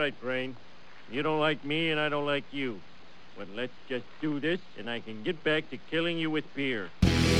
[0.00, 0.56] right, Brain.
[1.12, 2.80] You don't like me, and I don't like you.
[3.36, 6.88] But let's just do this, and I can get back to killing you with beer.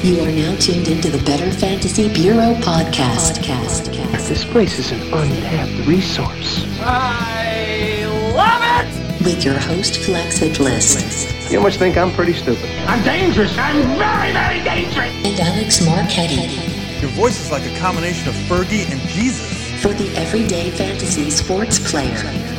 [0.03, 3.39] You are now tuned into the Better Fantasy Bureau podcast.
[3.39, 4.29] podcast.
[4.29, 6.67] This place is an untapped resource.
[6.81, 8.05] I
[8.37, 9.25] love it!
[9.25, 11.51] With your host, Flexa Bliss.
[11.51, 12.69] You must think I'm pretty stupid.
[12.87, 13.57] I'm dangerous.
[13.57, 15.13] I'm very, very dangerous.
[15.25, 17.01] And Alex Marchetti.
[17.01, 19.60] Your voice is like a combination of Fergie and Jesus.
[19.81, 22.15] For the everyday fantasy sports player.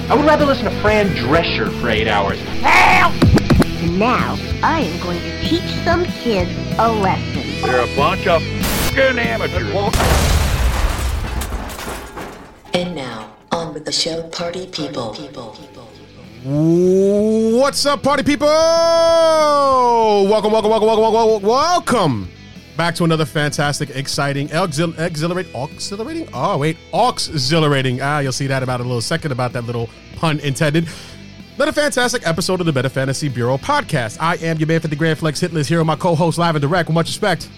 [0.09, 2.39] I would rather listen to Fran Drescher for eight hours.
[2.63, 3.13] Help!
[3.91, 6.49] Now, I am going to teach some kids
[6.79, 7.43] a lesson.
[7.61, 9.71] They're a bunch of f***ing amateurs.
[12.73, 15.13] And now, on with the show, Party People.
[17.53, 18.47] What's up, party people?
[18.47, 22.31] Welcome, welcome, welcome, welcome, welcome, welcome
[22.77, 26.27] back to another fantastic, exciting, exhil- exhilarating, auxiliating.
[26.33, 28.01] Oh wait, auxiliating.
[28.01, 30.87] Ah, you'll see that about a little second about that little pun intended.
[31.55, 34.17] Another fantastic episode of the Better Fantasy Bureau podcast.
[34.19, 36.55] I am your man for the Grand Flex hit list here with my co-host live
[36.55, 37.49] and direct with much respect.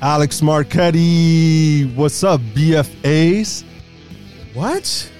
[0.00, 3.64] Alex Marchetti, what's up, BFAs?
[4.54, 5.10] What?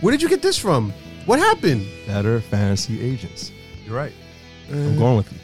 [0.00, 0.92] Where did you get this from?
[1.26, 1.86] What happened?
[2.06, 3.50] Better fantasy agents.
[3.84, 4.12] You're right.
[4.70, 5.38] I'm going with you.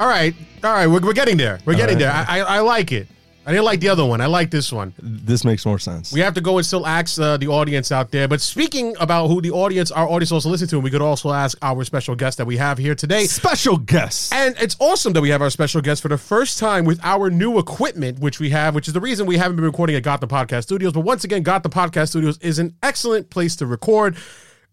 [0.00, 1.60] All right, all right, we're, we're getting there.
[1.64, 2.26] We're getting right.
[2.26, 2.26] there.
[2.28, 3.06] I, I I like it.
[3.46, 4.22] I didn't like the other one.
[4.22, 4.94] I like this one.
[4.98, 6.12] This makes more sense.
[6.12, 8.26] We have to go and still ask uh, the audience out there.
[8.26, 11.30] But speaking about who the audience, our audience also listen to, and we could also
[11.30, 13.24] ask our special guest that we have here today.
[13.26, 14.32] Special guest.
[14.32, 17.28] And it's awesome that we have our special guest for the first time with our
[17.28, 20.22] new equipment, which we have, which is the reason we haven't been recording at Got
[20.22, 20.94] the Podcast Studios.
[20.94, 24.16] But once again, Got the Podcast Studios is an excellent place to record.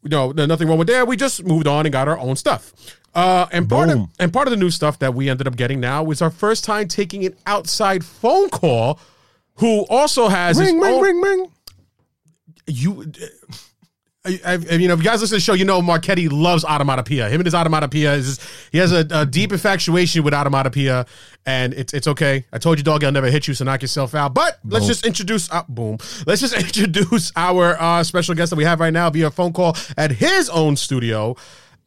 [0.01, 1.05] You know, nothing wrong with there.
[1.05, 2.73] We just moved on and got our own stuff.
[3.13, 5.79] Uh, and part of and part of the new stuff that we ended up getting
[5.79, 8.99] now was our first time taking an outside phone call.
[9.55, 11.51] Who also has his ring, ring, own- ring, ring.
[12.67, 13.11] you
[14.23, 16.29] I, I, I- you know, if you guys listen to the show, you know Marchetti
[16.29, 17.27] loves automatopoeia.
[17.29, 18.39] Him and his automatopoeia is
[18.71, 21.07] he has a, a deep infatuation with automatopoeia,
[21.45, 22.45] and it's it's okay.
[22.53, 24.33] I told you, dog, I'll never hit you, so knock yourself out.
[24.33, 25.97] But let's just introduce, uh, boom.
[26.25, 29.75] Let's just introduce our uh, special guest that we have right now via phone call
[29.97, 31.35] at his own studio.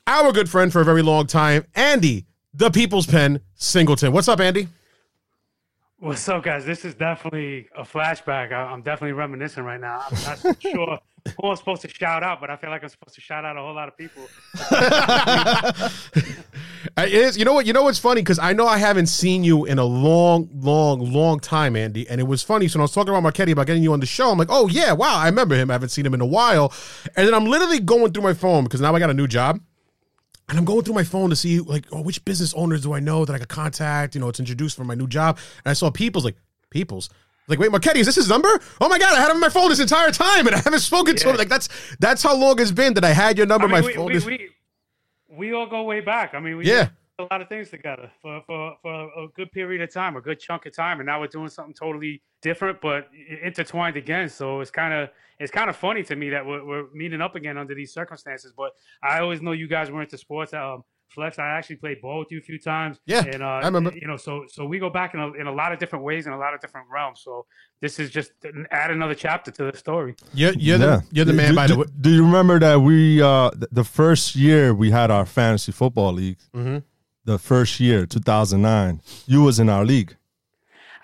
[0.07, 4.13] Our good friend for a very long time, Andy, the People's Pen Singleton.
[4.13, 4.69] What's up, Andy?
[5.99, 6.67] What's up, guys?
[6.67, 8.53] This is definitely a flashback.
[8.53, 10.03] I, I'm definitely reminiscing right now.
[10.07, 10.99] I'm not so sure
[11.41, 13.57] who I'm supposed to shout out, but I feel like I'm supposed to shout out
[13.57, 14.29] a whole lot of people.
[16.97, 17.37] It is.
[17.37, 17.67] You know what?
[17.67, 21.13] You know what's funny because I know I haven't seen you in a long, long,
[21.13, 22.09] long time, Andy.
[22.09, 22.69] And it was funny.
[22.69, 24.49] So when I was talking about Marchetti about getting you on the show, I'm like,
[24.51, 25.71] oh yeah, wow, I remember him.
[25.71, 26.73] I haven't seen him in a while.
[27.17, 29.61] And then I'm literally going through my phone because now I got a new job.
[30.49, 33.01] And I'm going through my phone to see like, oh, which business owners do I
[33.01, 34.15] know that I could contact?
[34.15, 35.39] You know, it's introduced for my new job.
[35.65, 36.37] And I saw People's like,
[36.71, 37.09] People's.
[37.47, 38.49] Like, wait, Marchetti, is this his number?
[38.81, 40.81] Oh my god, I had him on my phone this entire time and I haven't
[40.81, 41.37] spoken to him.
[41.37, 41.69] Like that's
[42.01, 43.67] that's how long it's been that I had your number.
[43.67, 44.49] I mean, my we, phone we, is we,
[45.29, 46.35] we all go way back.
[46.35, 46.85] I mean, we Yeah.
[46.85, 50.21] did a lot of things together for, for, for a good period of time, a
[50.23, 53.09] good chunk of time, and now we're doing something totally different, but
[53.43, 54.29] intertwined again.
[54.31, 55.11] So it's kind of
[55.41, 58.53] it's kind of funny to me that we're, we're meeting up again under these circumstances.
[58.57, 58.73] But
[59.03, 60.53] I always know you guys were into sports.
[60.55, 62.99] Um, Flex, I actually played ball with you a few times.
[63.07, 63.93] Yeah, and uh, I remember.
[63.95, 66.27] You know, so so we go back in a, in a lot of different ways
[66.27, 67.21] in a lot of different realms.
[67.23, 67.47] So
[67.81, 70.17] this is just an- add another chapter to the story.
[70.33, 70.87] You're, you're Yeah.
[70.87, 71.87] the you're the man do, by do, the way.
[72.01, 76.13] Do you remember that we uh th- the first year we had our fantasy football
[76.13, 76.39] league?
[76.55, 76.79] Mm-hmm.
[77.27, 79.01] The first year, 2009.
[79.27, 80.17] You was in our league.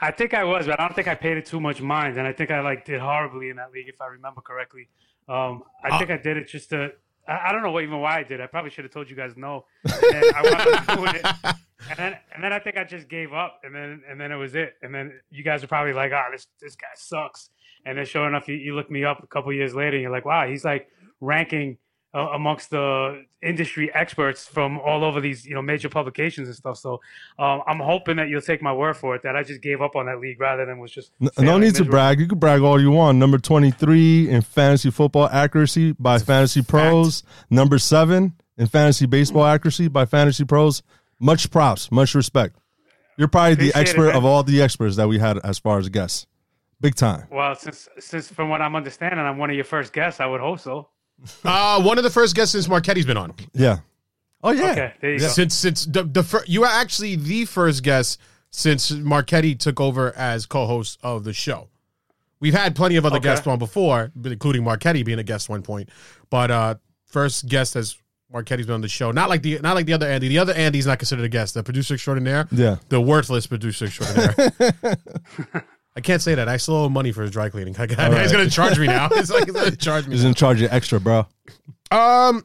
[0.01, 2.27] I think I was, but I don't think I paid it too much mind, and
[2.27, 4.89] I think I like did horribly in that league, if I remember correctly.
[5.29, 6.93] Um, I think I did it just to.
[7.29, 8.41] I, I don't know what, even why I did.
[8.41, 9.67] I probably should have told you guys no.
[9.85, 11.27] And then I wound up doing it,
[11.91, 14.37] and then and then I think I just gave up, and then and then it
[14.37, 14.75] was it.
[14.83, 17.51] And then you guys are probably like, "Ah, this this guy sucks."
[17.85, 20.11] And then sure enough, you, you look me up a couple years later, and you're
[20.11, 20.89] like, "Wow, he's like
[21.21, 21.77] ranking."
[22.13, 26.77] Uh, amongst the industry experts from all over these, you know, major publications and stuff.
[26.77, 27.01] So
[27.39, 29.95] um, I'm hoping that you'll take my word for it that I just gave up
[29.95, 32.19] on that league rather than was just no failing need to brag.
[32.19, 33.19] You can brag all you want.
[33.19, 37.23] Number 23 in fantasy football accuracy by Fantasy Pros.
[37.49, 40.83] Number seven in fantasy baseball accuracy by Fantasy Pros.
[41.21, 42.57] Much props, much respect.
[43.19, 44.17] You're probably the Appreciate it, expert man.
[44.17, 46.27] of all the experts that we had as far as guests.
[46.81, 47.29] Big time.
[47.31, 50.19] Well, since since from what I'm understanding, I'm one of your first guests.
[50.21, 50.89] I would hope so.
[51.45, 53.35] Uh, one of the first guests since Marchetti's been on.
[53.53, 53.79] Yeah.
[54.43, 54.71] Oh yeah.
[54.73, 55.29] Okay, there you go.
[55.29, 58.19] Since since the the fir- you are actually the first guest
[58.51, 61.69] since Marchetti took over as co-host of the show.
[62.41, 63.25] We've had plenty of other Okay.
[63.25, 65.91] guests on before, including Marchetti being a guest one point.
[66.31, 66.75] But uh,
[67.05, 67.97] first guest as
[68.33, 69.11] Marchetti's been on the show.
[69.11, 70.29] Not like the not like the other Andy.
[70.29, 71.53] The other Andy's not considered a guest.
[71.53, 72.49] The producer extraordinaire.
[72.51, 72.77] Yeah.
[72.89, 74.97] The worthless producer extraordinaire.
[75.97, 76.49] I can't say that.
[76.49, 77.75] I still owe money for his dry cleaning.
[77.79, 79.09] I got, He's going to charge me now.
[79.13, 80.15] It's like he's going to charge me.
[80.15, 81.27] He's in charge of extra, bro.
[81.91, 82.45] Um,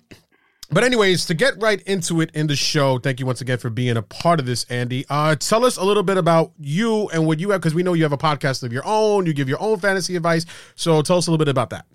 [0.71, 3.69] but anyways, to get right into it in the show, thank you once again for
[3.69, 5.05] being a part of this, Andy.
[5.09, 7.93] Uh, tell us a little bit about you and what you have, because we know
[7.93, 9.25] you have a podcast of your own.
[9.27, 10.45] You give your own fantasy advice.
[10.75, 11.85] So tell us a little bit about that.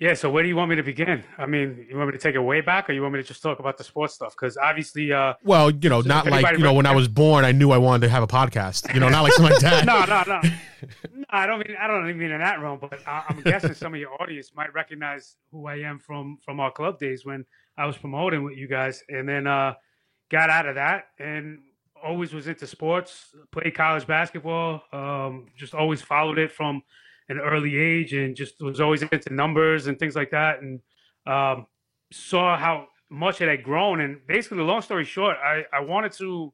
[0.00, 1.24] Yeah, so where do you want me to begin?
[1.38, 3.26] I mean, you want me to take it way back, or you want me to
[3.26, 4.32] just talk about the sports stuff?
[4.32, 7.50] Because obviously, uh, Well, you know, not like you know when I was born, I
[7.50, 8.94] knew I wanted to have a podcast.
[8.94, 9.84] You know, not like something like that.
[9.86, 10.40] no, no, no,
[11.14, 11.24] no.
[11.30, 13.92] I don't mean I don't even mean in that realm, but I, I'm guessing some
[13.92, 17.44] of your audience might recognize who I am from from our club days when
[17.76, 19.74] I was promoting with you guys, and then uh,
[20.30, 21.58] got out of that and
[22.00, 23.34] always was into sports.
[23.50, 24.82] Played college basketball.
[24.92, 26.82] Um, just always followed it from
[27.28, 30.80] an early age, and just was always into numbers and things like that, and
[31.26, 31.66] um,
[32.12, 34.00] saw how much it had grown.
[34.00, 36.52] And basically, the long story short, I, I wanted to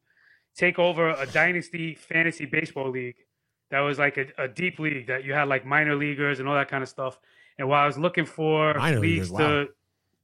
[0.56, 3.16] take over a dynasty fantasy baseball league
[3.70, 6.54] that was like a, a deep league that you had like minor leaguers and all
[6.54, 7.18] that kind of stuff.
[7.58, 9.68] And while I was looking for Minor leagues to,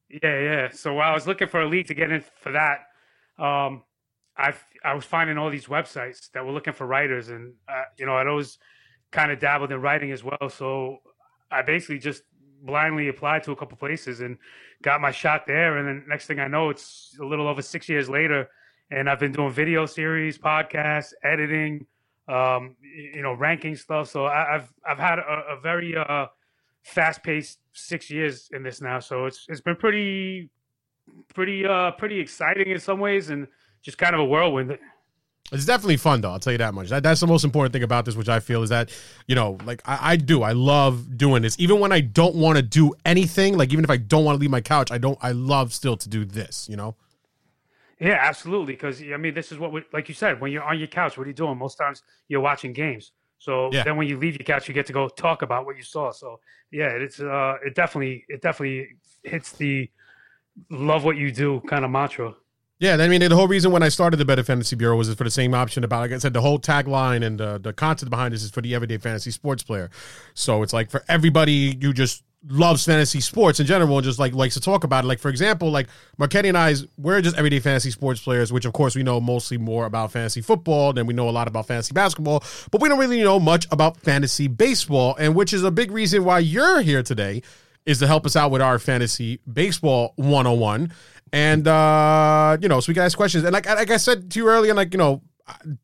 [0.08, 0.68] yeah, yeah.
[0.70, 2.86] So while I was looking for a league to get in for that,
[3.42, 3.82] um,
[4.36, 4.54] I
[4.84, 8.16] I was finding all these websites that were looking for writers, and uh, you know
[8.16, 8.58] I'd always
[9.10, 10.48] kind of dabbled in writing as well.
[10.48, 10.98] So
[11.50, 12.22] I basically just
[12.62, 14.38] blindly applied to a couple places and
[14.82, 15.78] got my shot there.
[15.78, 18.48] And then next thing I know, it's a little over six years later,
[18.90, 21.86] and I've been doing video series, podcasts, editing,
[22.28, 24.08] um, you know, ranking stuff.
[24.08, 26.26] So I, I've I've had a, a very uh,
[26.82, 29.00] fast paced six years in this now.
[29.00, 30.50] So it's it's been pretty
[31.34, 33.48] pretty uh pretty exciting in some ways and
[33.82, 34.78] just kind of a whirlwind.
[35.52, 36.30] It's definitely fun, though.
[36.30, 36.88] I'll tell you that much.
[36.90, 38.90] That, that's the most important thing about this, which I feel is that,
[39.26, 40.42] you know, like I, I do.
[40.42, 43.56] I love doing this, even when I don't want to do anything.
[43.56, 45.18] Like even if I don't want to leave my couch, I don't.
[45.20, 46.68] I love still to do this.
[46.70, 46.94] You know.
[48.00, 48.72] Yeah, absolutely.
[48.74, 51.18] Because I mean, this is what, we, like you said, when you're on your couch,
[51.18, 51.58] what are you doing?
[51.58, 53.12] Most times you're watching games.
[53.38, 53.84] So Yeah.
[53.84, 56.10] then when you leave your couch, you get to go talk about what you saw.
[56.10, 59.90] So yeah, it's uh, it definitely, it definitely hits the
[60.70, 62.34] love what you do kind of mantra.
[62.80, 65.24] Yeah, I mean, the whole reason when I started the Better Fantasy Bureau was for
[65.24, 68.32] the same option about, like I said, the whole tagline and uh, the content behind
[68.32, 69.90] this is for the everyday fantasy sports player.
[70.32, 74.32] So it's like for everybody who just loves fantasy sports in general and just like
[74.32, 75.08] likes to talk about it.
[75.08, 75.88] Like for example, like
[76.18, 79.58] Marchetti and I, we're just everyday fantasy sports players, which of course we know mostly
[79.58, 82.98] more about fantasy football than we know a lot about fantasy basketball, but we don't
[82.98, 87.02] really know much about fantasy baseball, and which is a big reason why you're here
[87.02, 87.42] today
[87.84, 90.92] is to help us out with our fantasy baseball 101
[91.32, 94.38] and uh you know so we can ask questions and like like i said to
[94.38, 95.22] you earlier like you know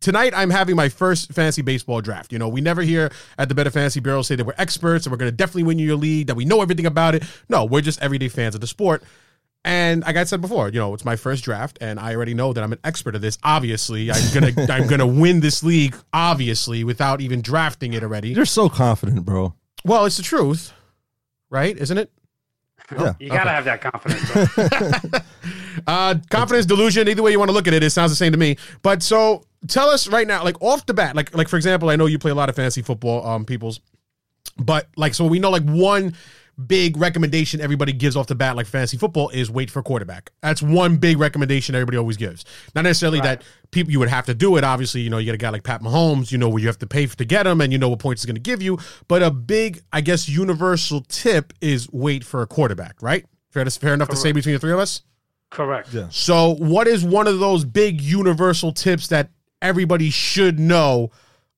[0.01, 3.55] tonight i'm having my first fantasy baseball draft you know we never hear at the
[3.55, 5.97] better fantasy bureau say that we're experts and we're going to definitely win you your
[5.97, 9.03] league that we know everything about it no we're just everyday fans of the sport
[9.67, 12.53] and like I said before, you know, it's my first draft, and I already know
[12.53, 13.37] that I'm an expert at this.
[13.43, 15.97] Obviously, I'm gonna I'm gonna win this league.
[16.13, 18.29] Obviously, without even drafting it already.
[18.29, 19.55] You're so confident, bro.
[19.85, 20.73] Well, it's the truth,
[21.51, 21.77] right?
[21.77, 22.13] Isn't it?
[22.93, 23.15] Yeah.
[23.19, 24.31] You gotta have that confidence.
[24.31, 25.21] bro.
[25.87, 28.33] Uh, confidence, delusion, either way you want to look at it, it sounds the same
[28.33, 28.57] to me.
[28.83, 31.97] But so tell us right now, like off the bat, like like for example, I
[31.97, 33.81] know you play a lot of fantasy football, um, peoples,
[34.57, 36.15] but like so we know like one
[36.65, 40.31] big recommendation everybody gives off the bat, like fantasy football, is wait for quarterback.
[40.43, 42.45] That's one big recommendation everybody always gives.
[42.75, 44.65] Not necessarily that people you would have to do it.
[44.65, 46.79] Obviously, you know you get a guy like Pat Mahomes, you know where you have
[46.79, 48.79] to pay to get him, and you know what points he's going to give you.
[49.09, 53.03] But a big, I guess, universal tip is wait for a quarterback.
[53.03, 53.27] Right?
[53.51, 55.03] Fair, to, fair enough to say between the three of us.
[55.51, 55.93] Correct.
[55.93, 56.09] Yeah.
[56.11, 59.31] So, what is one of those big universal tips that
[59.63, 61.11] everybody should know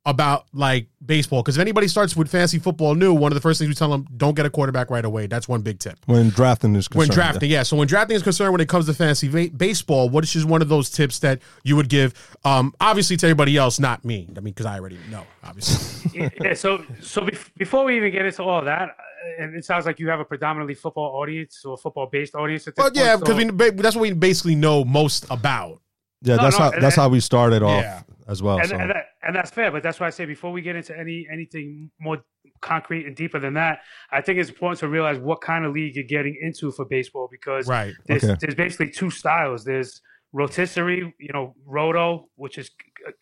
[0.06, 1.42] about like baseball?
[1.42, 3.90] Because if anybody starts with fantasy football new, one of the first things we tell
[3.90, 5.26] them don't get a quarterback right away.
[5.26, 5.98] That's one big tip.
[6.06, 7.08] When drafting is concerned.
[7.10, 7.62] When drafting, yeah.
[7.62, 10.46] So when drafting is concerned, when it comes to fantasy ba- baseball, what is just
[10.46, 12.14] one of those tips that you would give?
[12.44, 14.28] Um, obviously to everybody else, not me.
[14.36, 16.10] I mean, because I already know, obviously.
[16.20, 19.64] yeah, yeah, so so bef- before we even get into all that, uh, and it
[19.64, 22.66] sounds like you have a predominantly football audience or football based audience.
[22.66, 25.80] At this well, yeah, because so- ba- that's what we basically know most about.
[26.22, 28.02] Yeah, No, that's no, how that's that- how we started off Yeah.
[28.28, 28.58] As well.
[28.58, 28.76] and, so.
[28.76, 31.26] and, that, and that's fair, but that's why I say before we get into any
[31.32, 32.18] anything more
[32.60, 33.80] concrete and deeper than that,
[34.10, 37.28] I think it's important to realize what kind of league you're getting into for baseball
[37.30, 37.94] because Right.
[38.06, 38.36] there's, Okay.
[38.40, 39.64] there's basically two styles.
[39.64, 40.00] There's
[40.32, 42.70] rotisserie, you know, roto, which is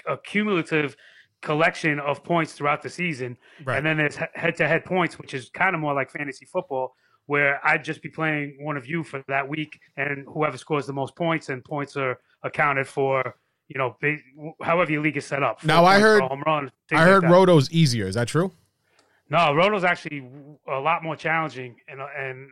[0.08, 0.96] a, a cumulative
[1.42, 3.76] collection of points throughout the season, Right.
[3.78, 6.94] and then there's head to head points, which is kind of more like fantasy football.
[7.26, 10.92] Where I'd just be playing one of you for that week, and whoever scores the
[10.92, 13.34] most points, and points are accounted for
[13.68, 13.96] you know,
[14.62, 15.64] however your league is set up.
[15.64, 16.70] Now, I heard- home run.
[16.92, 17.30] I heard that.
[17.30, 18.06] Roto's easier.
[18.06, 18.52] Is that true?
[19.28, 20.28] No, Roto's actually
[20.68, 22.48] a lot more challenging, and and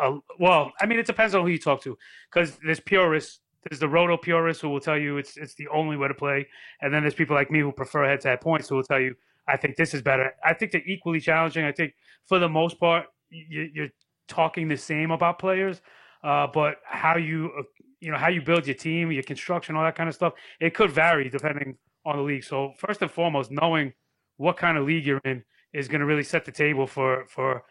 [0.00, 1.96] uh, uh, well, I mean, it depends on who you talk to,
[2.30, 3.40] because there's purists.
[3.68, 6.46] There's the Roto purists who will tell you it's it's the only way to play,
[6.82, 9.14] and then there's people like me who prefer head-to-head points who will tell you
[9.48, 10.34] I think this is better.
[10.44, 11.64] I think they're equally challenging.
[11.64, 11.94] I think
[12.26, 13.88] for the most part, you, you're
[14.28, 15.80] talking the same about players,
[16.22, 17.62] uh, but how you uh,
[18.00, 20.74] you know how you build your team, your construction, all that kind of stuff, it
[20.74, 22.44] could vary depending on the league.
[22.44, 23.92] So first and foremost, knowing
[24.36, 27.62] what kind of league you're in is going to really set the table for for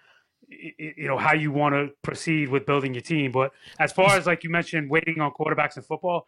[0.48, 3.32] you know how you want to proceed with building your team.
[3.32, 6.28] But as far as like you mentioned, waiting on quarterbacks in football,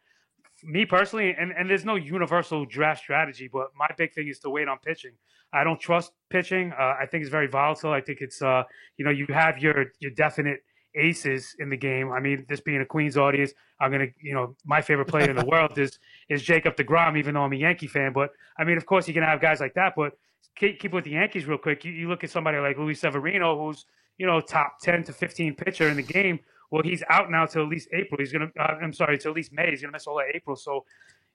[0.63, 4.49] me personally, and, and there's no universal draft strategy, but my big thing is to
[4.49, 5.13] wait on pitching.
[5.53, 6.71] I don't trust pitching.
[6.77, 7.91] Uh, I think it's very volatile.
[7.91, 8.63] I think it's uh,
[8.97, 10.61] you know you have your your definite
[10.99, 12.11] aces in the game.
[12.11, 15.35] I mean, this being a Queens audience, I'm gonna you know my favorite player in
[15.35, 18.13] the world is is Jacob Degrom, even though I'm a Yankee fan.
[18.13, 19.93] But I mean, of course, you can have guys like that.
[19.95, 20.13] But
[20.55, 21.85] keep, keep with the Yankees real quick.
[21.85, 23.85] You, you look at somebody like Luis Severino, who's
[24.17, 26.39] you know top ten to fifteen pitcher in the game.
[26.71, 28.19] Well, he's out now till at least April.
[28.19, 28.51] He's gonna.
[28.59, 29.69] Uh, I'm sorry, till at least May.
[29.69, 30.55] He's gonna miss all of April.
[30.55, 30.85] So,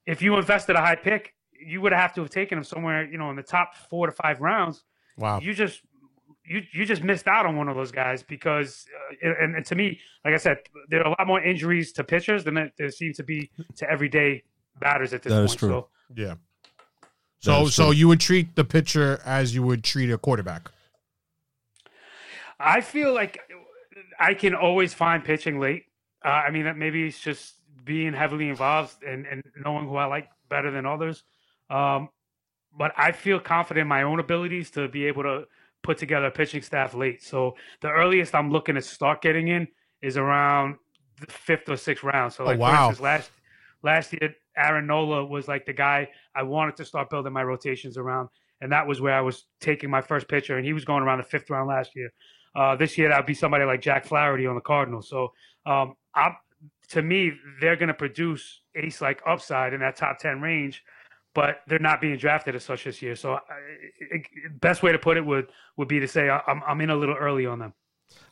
[0.06, 3.18] if you invested a high pick, you would have to have taken him somewhere, you
[3.18, 4.85] know, in the top four to five rounds.
[5.16, 5.40] Wow.
[5.40, 5.83] You just
[6.44, 8.86] you you just missed out on one of those guys because,
[9.22, 10.58] uh, and, and, to me, like I said,
[10.88, 14.42] there are a lot more injuries to pitchers than there seem to be to everyday
[14.78, 15.50] batters at this that point.
[15.50, 15.68] Is true.
[15.68, 16.34] So, yeah.
[17.40, 20.70] So so you would treat the pitcher as you would treat a quarterback.
[22.58, 23.40] I feel like
[24.18, 25.84] I can always find pitching late.
[26.24, 30.06] Uh, I mean, that maybe it's just being heavily involved and, and knowing who I
[30.06, 31.22] like better than others.
[31.68, 32.08] Um,
[32.76, 35.44] but I feel confident in my own abilities to be able to
[35.84, 37.22] put together a pitching staff late.
[37.22, 39.68] So the earliest I'm looking to start getting in
[40.02, 40.76] is around
[41.20, 42.32] the fifth or sixth round.
[42.32, 42.68] So like oh, wow.
[42.68, 43.30] for instance, last
[43.82, 47.96] last year Aaron Nola was like the guy I wanted to start building my rotations
[47.96, 48.28] around,
[48.60, 51.18] and that was where I was taking my first pitcher, and he was going around
[51.18, 52.12] the fifth round last year.
[52.56, 55.08] Uh, this year, that would be somebody like Jack Flaherty on the Cardinals.
[55.08, 55.32] So,
[55.66, 56.36] um, I'm,
[56.90, 60.84] to me, they're going to produce ace like upside in that top 10 range,
[61.34, 63.16] but they're not being drafted as such this year.
[63.16, 63.38] So,
[64.60, 67.16] best way to put it would, would be to say I'm, I'm in a little
[67.16, 67.74] early on them.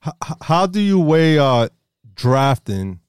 [0.00, 1.68] How, how do you weigh uh,
[2.14, 3.00] drafting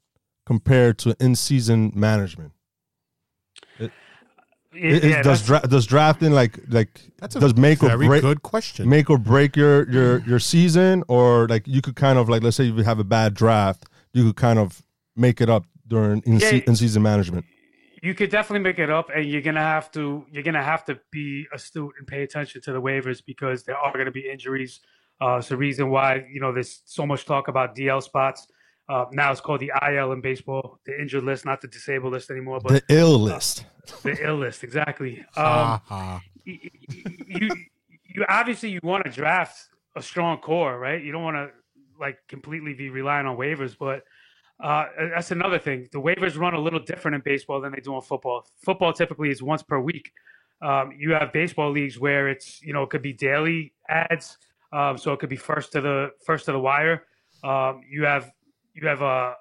[0.45, 2.53] compared to in season management?
[4.75, 8.41] It, yeah, does dra- does drafting like like that's a does make or break good
[8.41, 12.41] question make or break your your your season or like you could kind of like
[12.41, 14.83] let's say you have a bad draft you could kind of
[15.15, 17.45] make it up during in, yeah, se- in season management
[18.03, 21.00] you could definitely make it up and you're gonna have to you're gonna have to
[21.10, 24.81] be astute and pay attention to the waivers because there are gonna be injuries
[25.22, 28.48] uh it's the reason why you know there's so much talk about dl spots
[28.89, 32.29] uh, now it's called the IL in baseball, the injured list, not the disabled list
[32.29, 32.60] anymore.
[32.62, 33.65] But the ill list.
[33.88, 35.24] Uh, the ill list, exactly.
[35.38, 36.60] Um, you,
[37.25, 37.50] you,
[38.03, 39.57] you obviously you want to draft
[39.95, 41.01] a strong core, right?
[41.01, 41.50] You don't want to
[41.98, 44.03] like completely be relying on waivers, but
[44.62, 45.88] uh, that's another thing.
[45.91, 48.45] The waivers run a little different in baseball than they do in football.
[48.63, 50.12] Football typically is once per week.
[50.62, 54.38] Um, you have baseball leagues where it's you know it could be daily ads,
[54.72, 57.03] um, so it could be first to the first to the wire.
[57.43, 58.31] Um, you have
[58.74, 59.33] you have uh,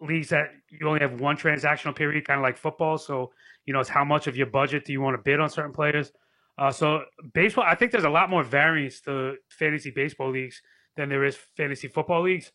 [0.00, 2.96] leagues that you only have one transactional period, kind of like football.
[2.96, 3.32] So
[3.66, 5.72] you know, it's how much of your budget do you want to bid on certain
[5.72, 6.12] players.
[6.56, 10.60] Uh, so baseball, I think there's a lot more variance to fantasy baseball leagues
[10.96, 12.52] than there is fantasy football leagues.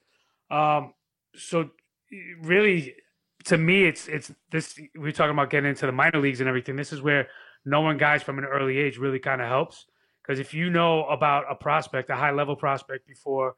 [0.52, 0.94] Um,
[1.36, 1.70] so
[2.42, 2.96] really,
[3.46, 4.80] to me, it's it's this.
[4.96, 6.76] We're talking about getting into the minor leagues and everything.
[6.76, 7.28] This is where
[7.66, 9.86] knowing guys from an early age really kind of helps
[10.26, 13.56] because if you know about a prospect, a high level prospect, before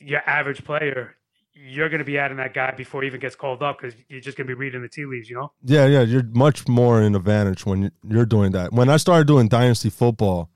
[0.00, 1.16] your average player,
[1.54, 4.20] you're going to be adding that guy before he even gets called up because you're
[4.20, 5.52] just going to be reading the tea leaves, you know?
[5.62, 6.02] Yeah, yeah.
[6.02, 8.72] You're much more in advantage when you're doing that.
[8.72, 10.50] When I started doing dynasty football,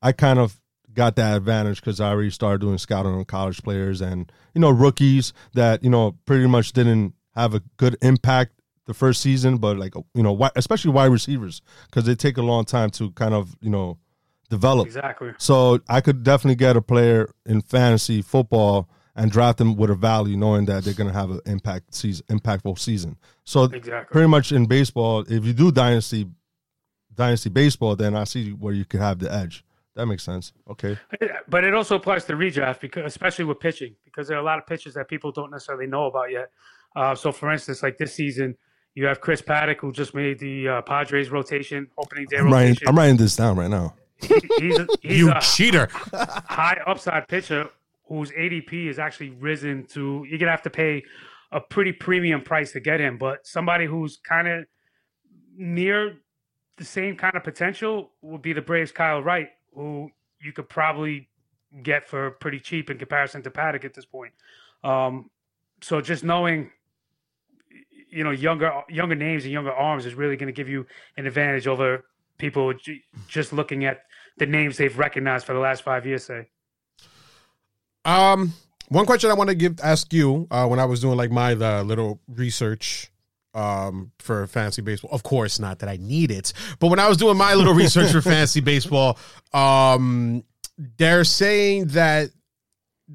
[0.00, 0.60] I kind of
[0.94, 4.70] got that advantage because I already started doing scouting on college players and you know
[4.70, 8.52] rookies that you know pretty much didn't have a good impact
[8.86, 12.64] the first season, but like you know especially wide receivers because they take a long
[12.64, 13.98] time to kind of you know
[14.50, 14.86] develop.
[14.86, 15.32] Exactly.
[15.38, 19.94] So I could definitely get a player in fantasy football and draft them with a
[19.94, 23.18] value, knowing that they're going to have an impact season, impactful season.
[23.44, 24.12] So exactly.
[24.12, 26.26] pretty much in baseball, if you do dynasty
[27.14, 29.64] dynasty baseball, then I see where you could have the edge.
[29.98, 30.52] That makes sense.
[30.70, 30.96] Okay.
[31.48, 34.58] But it also applies to redraft because, especially with pitching, because there are a lot
[34.58, 36.52] of pitches that people don't necessarily know about yet.
[36.94, 38.56] Uh, so, for instance, like this season,
[38.94, 42.68] you have Chris Paddack who just made the uh, Padres rotation opening day I'm rotation.
[42.68, 43.94] Writing, I'm writing this down right now.
[44.22, 45.88] He, he's a, he's you a cheater!
[45.92, 47.68] High upside pitcher
[48.04, 51.02] whose ADP is actually risen to you're gonna have to pay
[51.50, 53.18] a pretty premium price to get him.
[53.18, 54.64] But somebody who's kind of
[55.56, 56.18] near
[56.76, 61.28] the same kind of potential would be the Braves' Kyle Wright, who you could probably
[61.82, 64.32] get for pretty cheap in comparison to Paddack at this point.
[64.82, 65.30] Um,
[65.80, 66.70] so just knowing,
[68.10, 71.26] you know, younger younger names and younger arms is really going to give you an
[71.26, 72.04] advantage over
[72.38, 72.72] people
[73.28, 74.02] just looking at
[74.38, 76.24] the names they've recognized for the last five years.
[76.24, 76.48] Say.
[78.04, 78.54] Um,
[78.88, 81.52] one question I want to give ask you uh, when I was doing like my
[81.52, 83.12] uh, little research
[83.54, 85.10] um, for fantasy baseball.
[85.12, 88.12] Of course, not that I need it, but when I was doing my little research
[88.12, 89.18] for fantasy baseball,
[89.52, 90.44] um,
[90.96, 92.30] they're saying that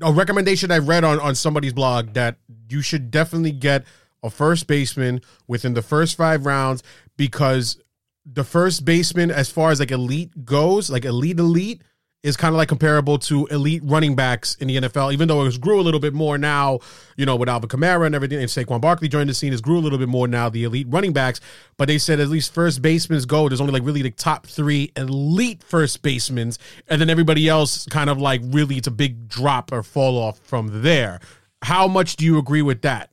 [0.01, 2.37] a recommendation I read on on somebody's blog that
[2.69, 3.85] you should definitely get
[4.23, 6.81] a first baseman within the first five rounds
[7.17, 7.77] because
[8.25, 11.81] the first baseman, as far as like elite goes, like elite elite,
[12.23, 15.59] is kind of like comparable to elite running backs in the NFL, even though it
[15.59, 16.79] grew a little bit more now,
[17.17, 19.77] you know, with Alvin Kamara and everything, and Saquon Barkley joined the scene, it's grew
[19.77, 21.41] a little bit more now, the elite running backs.
[21.75, 24.93] But they said at least first basemen go, there's only like really the top three
[24.95, 26.53] elite first basemen,
[26.87, 30.39] and then everybody else kind of like really it's a big drop or fall off
[30.39, 31.19] from there.
[31.61, 33.09] How much do you agree with that?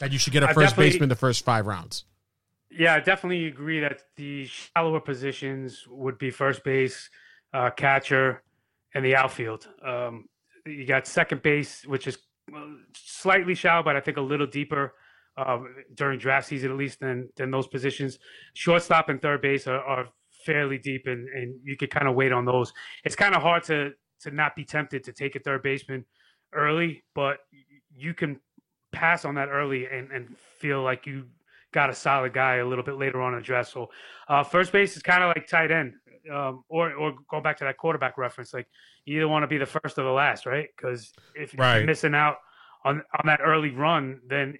[0.00, 2.04] That you should get a first baseman the first five rounds.
[2.70, 7.08] Yeah, I definitely agree that the shallower positions would be first base,
[7.56, 8.42] uh, catcher,
[8.94, 9.68] and the outfield.
[9.84, 10.26] Um,
[10.66, 12.18] you got second base, which is
[12.94, 14.94] slightly shallow, but I think a little deeper
[15.36, 15.58] uh,
[15.94, 18.18] during draft season, at least than than those positions.
[18.54, 20.06] Shortstop and third base are, are
[20.44, 22.72] fairly deep, and, and you could kind of wait on those.
[23.04, 23.90] It's kind of hard to
[24.22, 26.04] to not be tempted to take a third baseman
[26.52, 27.38] early, but
[27.94, 28.40] you can
[28.92, 31.26] pass on that early and, and feel like you
[31.72, 33.70] got a solid guy a little bit later on in the draft.
[33.70, 33.88] So
[34.28, 35.94] uh, first base is kind of like tight end,
[36.32, 38.52] um, or or go back to that quarterback reference.
[38.54, 38.66] Like
[39.04, 40.68] you either want to be the first or the last, right?
[40.76, 41.78] Because if Right.
[41.78, 42.38] you're missing out
[42.84, 44.58] on on that early run, then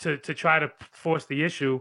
[0.00, 1.80] to to try to force the issue,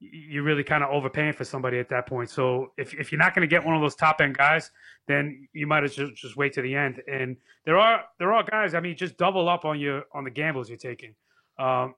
[0.00, 2.30] you're really kind of overpaying for somebody at that point.
[2.30, 4.70] So if if you're not going to get one of those top end guys,
[5.06, 7.02] then you might as well just wait to the end.
[7.10, 8.74] And there are there are guys.
[8.74, 11.14] I mean, just double up on your on the gambles you're taking.
[11.58, 11.94] Um,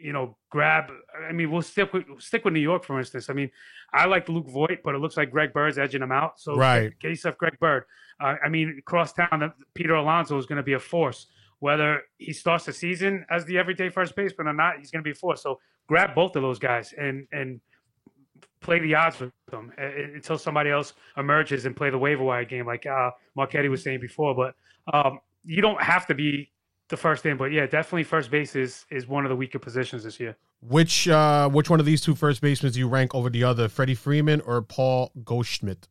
[0.00, 0.90] you know, grab.
[1.28, 3.28] I mean, we'll stick with stick with New York for instance.
[3.30, 3.50] I mean,
[3.92, 6.40] I like Luke Voit, but it looks like Greg Bird's edging him out.
[6.40, 6.92] So Right.
[7.00, 7.84] get yourself Greg Bird.
[8.20, 11.26] Uh, I mean, cross town, uh, Peter Alonso is going to be a force.
[11.60, 15.04] Whether he starts the season as the everyday first baseman or not, he's going to
[15.04, 15.42] be a force.
[15.42, 17.60] So grab both of those guys and and
[18.60, 19.84] play the odds with them uh,
[20.14, 24.00] until somebody else emerges and play the waiver wire game, like uh, Marchetti was saying
[24.00, 24.34] before.
[24.34, 24.54] But
[24.92, 26.50] um, you don't have to be
[26.88, 27.36] the first in.
[27.36, 30.36] But yeah, definitely first base is is one of the weaker positions this year.
[30.60, 33.68] Which uh which one of these two first basemen do you rank over the other,
[33.68, 35.88] Freddie Freeman or Paul Goldschmidt?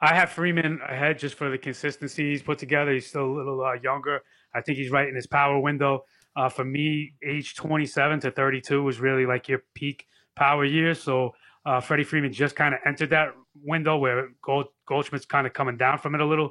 [0.00, 2.92] I have Freeman ahead just for the consistency he's put together.
[2.92, 4.20] He's still a little uh, younger.
[4.54, 6.04] I think he's right in his power window.
[6.36, 11.02] Uh, for me, age 27 to 32 was really like your peak power years.
[11.02, 11.32] So
[11.64, 13.28] uh, Freddie Freeman just kind of entered that
[13.62, 16.50] window where Gold, Goldschmidt's kind of coming down from it a little.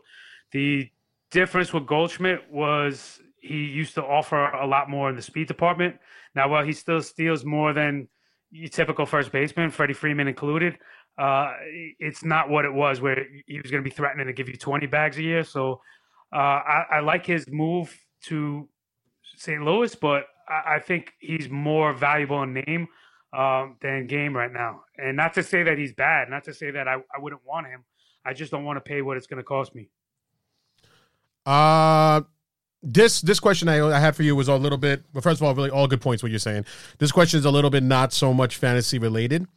[0.51, 0.89] The
[1.31, 5.97] difference with Goldschmidt was he used to offer a lot more in the speed department.
[6.33, 8.07] Now, while he still steals more than
[8.71, 10.77] typical first baseman, Freddie Freeman included,
[11.17, 11.53] uh,
[11.99, 14.55] it's not what it was where he was going to be threatening to give you
[14.55, 15.43] 20 bags a year.
[15.43, 15.81] So
[16.33, 18.69] uh, I, I like his move to
[19.35, 19.61] St.
[19.61, 22.87] Louis, but I, I think he's more valuable in name
[23.33, 24.83] um, than game right now.
[24.97, 27.67] And not to say that he's bad, not to say that I, I wouldn't want
[27.67, 27.83] him.
[28.25, 29.89] I just don't want to pay what it's going to cost me.
[31.45, 32.21] Uh
[32.85, 35.47] this this question I, I have for you was a little bit but first of
[35.47, 36.65] all really all good points what you're saying
[36.99, 39.47] this question is a little bit not so much fantasy related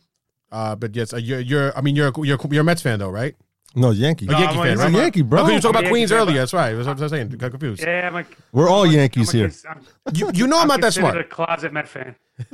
[0.53, 3.09] uh but yes uh, you're, you're i mean you're you're you're a mets fan though
[3.11, 3.35] right
[3.75, 4.27] No, Yankee.
[4.27, 5.41] a yankee I'm a- fan I'm right a Yankee, bro.
[5.43, 7.01] okay you were talking I'm about a queens Yankee fan, earlier that's right that's what
[7.03, 9.53] i'm saying got confused Yeah, I'm like We're all I'm Yankees I'm a here.
[9.69, 9.81] I'm,
[10.15, 12.15] you, you know i'm not that smart A closet Met fan.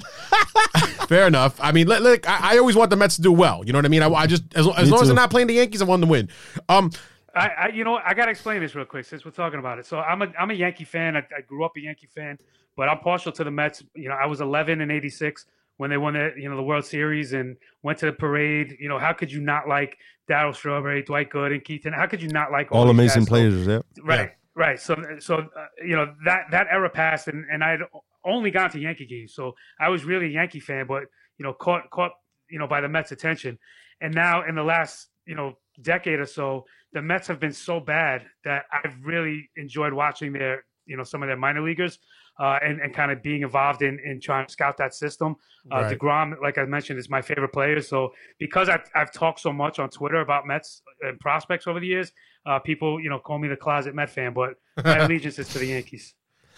[1.09, 3.63] fair enough i mean let, let- I, I always want the mets to do well
[3.67, 5.07] you know what i mean i, I just as, as Me long as too.
[5.09, 6.29] they're not playing the yankees i want them to win
[6.69, 6.91] um
[7.35, 7.99] I, I, you know.
[8.05, 9.87] I gotta explain this real quick since we're talking about it.
[9.87, 11.17] So I'm a, I'm a Yankee fan.
[11.17, 12.39] I, I grew up a Yankee fan,
[12.77, 13.83] but I'm partial to the Mets.
[13.95, 15.47] You know, I was 11 in '86
[15.79, 18.77] when they won the, you know, the World Series and went to the parade.
[18.79, 19.97] You know, how could you not like
[20.31, 21.93] Darryl Strawberry, Dwight Gooden, Keaton?
[21.93, 23.27] How could you not like all, All amazing guys?
[23.27, 23.67] So- players.
[23.67, 23.79] Yeah.
[24.03, 24.79] Right, right.
[24.81, 27.81] So, so uh, you know that that era passed, and and I'd
[28.25, 31.05] only gone to Yankee games, so I was really a Yankee fan, but
[31.39, 32.13] you know, caught caught
[32.51, 33.59] you know by the Mets' attention,
[34.01, 37.81] and now in the last you know decade or so, the Mets have been so
[37.81, 41.99] bad that I've really enjoyed watching their you know some of their minor leaguers.
[42.41, 45.37] Uh, and, and kind of being involved in, in trying to scout that system.
[45.71, 45.99] Uh, Right.
[45.99, 47.79] DeGrom, like I mentioned, is my favorite player.
[47.83, 51.87] So because I've, I've talked so much on Twitter about Mets and prospects over the
[51.87, 52.11] years,
[52.47, 55.59] uh, people, you know, call me the closet Met fan, but my allegiance is to
[55.59, 56.15] the Yankees.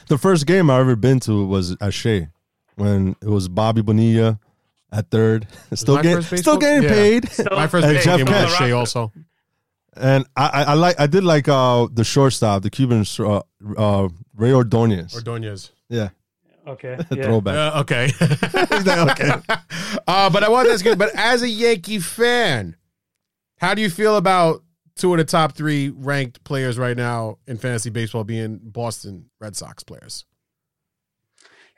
[0.06, 2.28] The first game I ever been to was at Shea
[2.76, 4.38] when it was Bobby Bonilla
[4.92, 5.48] at third.
[5.74, 6.88] Still my getting still getting Yeah.
[6.94, 7.28] paid.
[7.30, 8.58] So, my first Hey, baseball Jeff game was Cash.
[8.58, 9.12] Shea also
[9.96, 13.42] And I, I, I like I did like uh the shortstop, the Cuban uh,
[13.76, 15.14] uh Rey Ordonez.
[15.14, 16.10] Ordonez yeah.
[16.66, 16.98] Okay.
[17.10, 17.24] Yeah.
[17.24, 17.56] Throwback.
[17.56, 18.10] Uh, okay.
[18.20, 19.30] okay.
[20.08, 22.76] uh, but I want to ask you, but as a Yankee fan,
[23.58, 24.64] how do you feel about
[24.96, 29.56] two of the top three ranked players right now in fantasy baseball being Boston Red
[29.56, 30.24] Sox players.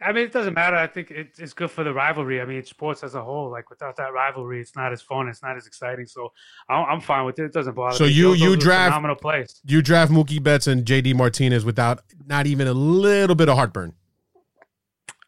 [0.00, 0.76] I mean, it doesn't matter.
[0.76, 2.40] I think it, it's good for the rivalry.
[2.42, 5.26] I mean, sports as a whole, like without that rivalry, it's not as fun.
[5.26, 6.06] It's not as exciting.
[6.06, 6.32] So
[6.68, 7.46] I'm, I'm fine with it.
[7.46, 8.10] It doesn't bother So me.
[8.10, 9.60] you Those- you draft phenomenal plays.
[9.64, 13.94] You draft Mookie Betts and JD Martinez without not even a little bit of heartburn.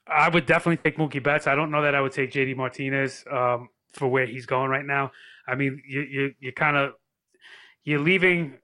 [0.06, 1.46] I would definitely take Mookie Betts.
[1.46, 4.84] I don't know that I would take JD Martinez um, for where he's going right
[4.84, 5.12] now.
[5.46, 6.92] I mean, you you you kind of
[7.84, 8.54] you're leaving.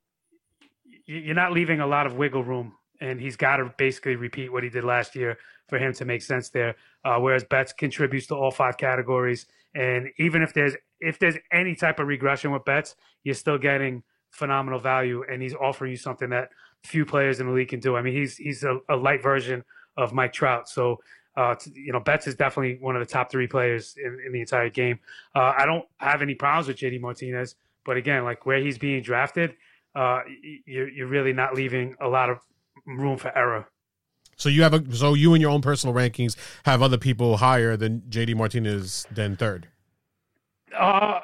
[1.07, 4.63] You're not leaving a lot of wiggle room, and he's got to basically repeat what
[4.63, 5.39] he did last year
[5.75, 6.77] for him to make sense there.
[7.05, 11.75] Uh, whereas Betts contributes to all five categories, and even if there's if there's any
[11.75, 16.31] type of regression with Betts, you're still getting phenomenal value, and he's offering you something
[16.31, 16.51] that
[16.85, 17.97] few players in the league can do.
[17.97, 19.65] I mean, he's he's a, a light version
[19.97, 21.01] of Mike Trout, so
[21.37, 24.41] uh, you know, Betts is definitely one of the top three players in, in the
[24.41, 25.01] entire game.
[25.35, 29.03] Uh, I don't have any problems with JD Martinez, but again, like where he's being
[29.03, 29.55] drafted,
[29.97, 30.21] uh,
[30.65, 32.39] you're, you're really not leaving a lot of
[32.87, 33.67] room for error.
[34.37, 37.77] So you have a so you in your own personal rankings have other people higher
[37.77, 39.69] than JD Martinez than third.
[40.77, 41.21] Uh,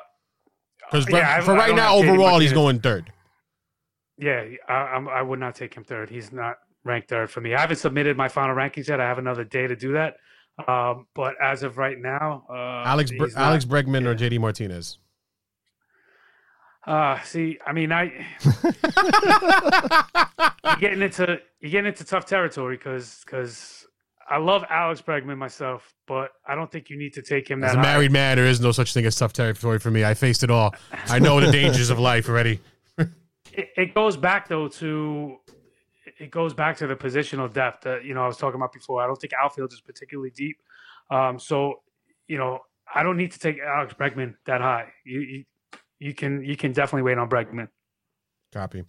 [0.91, 3.13] Because yeah, for I right now, overall, he's going third.
[4.19, 6.11] yeah, I, I'm, I would not take him third.
[6.11, 7.55] He's not ranked third for me.
[7.55, 9.01] I haven't submitted my final rankings yet.
[9.01, 10.17] I have another day to do that.
[10.69, 14.99] Um, but as of right now, uh, Alex Bre- Alex Bregman or JD Martinez.
[16.87, 18.27] Uh, see, I mean, I
[20.65, 23.87] you're getting into you're getting into tough territory because because
[24.29, 27.73] I love Alex Bregman myself, but I don't think you need to take him As
[27.73, 27.83] a high.
[27.83, 30.05] married man, there is no such thing as tough territory for me.
[30.05, 30.75] I faced it all.
[31.09, 32.61] I know the dangers of life already.
[33.53, 35.37] It, it goes back though to
[36.19, 39.03] it goes back to the positional depth that you know I was talking about before.
[39.03, 40.59] I don't think outfield is particularly deep,
[41.11, 41.81] um, so
[42.29, 42.61] you know
[42.95, 44.93] I don't need to take Alex Bregman that high.
[45.05, 45.45] You you,
[46.01, 47.69] you can you can definitely wait on Bregman.
[48.53, 48.85] Copy.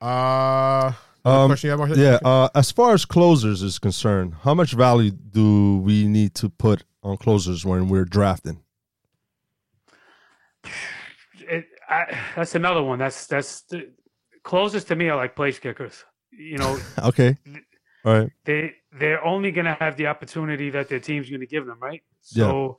[0.00, 0.92] Uh,
[1.24, 5.10] Um, question you have, Yeah, uh, as far as closers is concerned, how much value
[5.10, 8.62] do we need to put on closers when we're drafting?
[11.48, 12.98] it, I, that's another one.
[12.98, 13.90] That's that's the,
[14.42, 16.04] closest to me are like place kickers.
[16.32, 17.36] You know, Okay,
[18.04, 18.30] all right.
[18.44, 21.78] they they're only going to have the opportunity that their team's going to give them,
[21.80, 22.02] right?
[22.22, 22.78] So,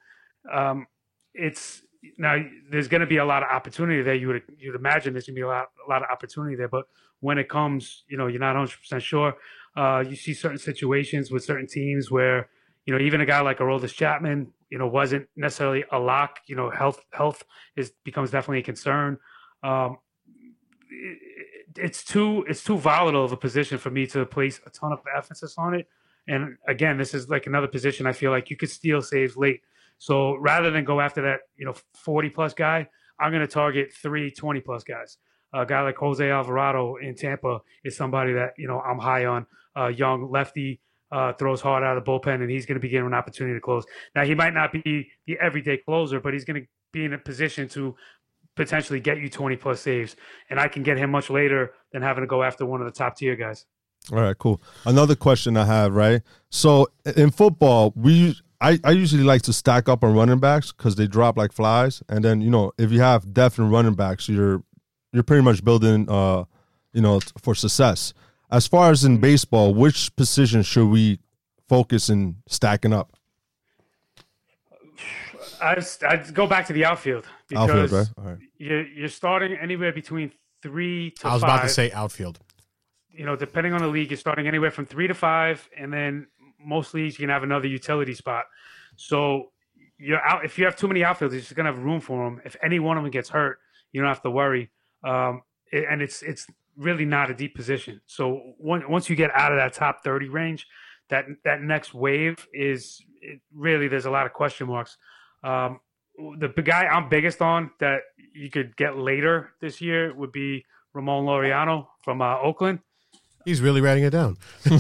[0.51, 0.87] um,
[1.33, 1.81] it's
[2.17, 2.37] now
[2.69, 4.15] there's going to be a lot of opportunity there.
[4.15, 6.67] You would you'd imagine there's going to be a lot a lot of opportunity there,
[6.67, 6.85] but
[7.19, 9.35] when it comes, you know, you're not 100 percent sure.
[9.75, 12.49] Uh, you see certain situations with certain teams where
[12.85, 16.39] you know even a guy like Aroldis Chapman, you know, wasn't necessarily a lock.
[16.47, 17.43] You know, health health
[17.75, 19.17] is becomes definitely a concern.
[19.63, 19.97] Um,
[20.89, 21.17] it,
[21.77, 24.99] it's too it's too volatile of a position for me to place a ton of
[25.15, 25.87] emphasis on it.
[26.27, 29.61] And again, this is like another position I feel like you could steal saves late.
[30.01, 32.87] So rather than go after that, you know, 40 plus guy,
[33.19, 35.17] I'm going to target three 20 plus guys.
[35.53, 39.45] A guy like Jose Alvarado in Tampa is somebody that, you know, I'm high on.
[39.77, 42.89] Uh, young lefty, uh, throws hard out of the bullpen, and he's going to be
[42.89, 43.85] getting an opportunity to close.
[44.15, 47.19] Now, he might not be the everyday closer, but he's going to be in a
[47.19, 47.95] position to
[48.55, 50.15] potentially get you 20 plus saves.
[50.49, 52.91] And I can get him much later than having to go after one of the
[52.91, 53.67] top tier guys.
[54.11, 54.59] All right, cool.
[54.83, 56.23] Another question I have, right?
[56.49, 60.95] So in football, we I, I usually like to stack up on running backs because
[60.95, 64.29] they drop like flies, and then you know if you have depth in running backs,
[64.29, 64.63] you're
[65.11, 66.45] you're pretty much building, uh,
[66.93, 68.13] you know, t- for success.
[68.51, 71.19] As far as in baseball, which position should we
[71.67, 73.17] focus in stacking up?
[75.61, 78.07] I just, I go back to the outfield because Outfield, right?
[78.17, 78.39] All right.
[78.57, 81.49] you're, you're starting anywhere between three to I was five.
[81.49, 82.39] about to say outfield.
[83.09, 86.27] you know, depending on the league, you're starting anywhere from three to five, and then
[86.65, 88.45] most leagues you can have another utility spot.
[88.95, 89.51] So
[89.97, 90.43] you're out.
[90.45, 92.41] If you have too many outfielders, you're gonna have room for them.
[92.45, 93.59] If any one of them gets hurt,
[93.91, 94.69] you don't have to worry.
[95.03, 96.47] Um, it- and it's it's
[96.77, 98.01] really not a deep position.
[98.05, 100.67] So once once you get out of that top thirty range,
[101.09, 103.01] that that next wave is
[103.53, 104.97] really there's a lot of question marks.
[105.43, 105.79] Um,
[106.37, 108.01] the guy I'm biggest on that
[108.33, 112.79] you could get later this year would be Ramon Laureano from uh, Oakland.
[113.45, 114.37] He's really writing it down.
[114.69, 114.77] we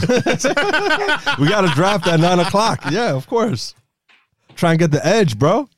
[1.47, 2.81] got to draft at nine o'clock.
[2.91, 3.75] Yeah, of course.
[4.55, 5.69] Try and get the edge, bro.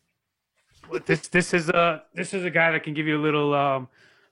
[0.91, 3.53] But this this is a this is a guy that can give you a little
[3.53, 3.87] um,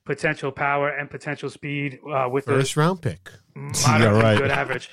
[0.05, 3.29] potential power and potential speed uh, with First round pick.
[3.55, 4.37] a moderately Yeah, right.
[4.37, 4.89] good average.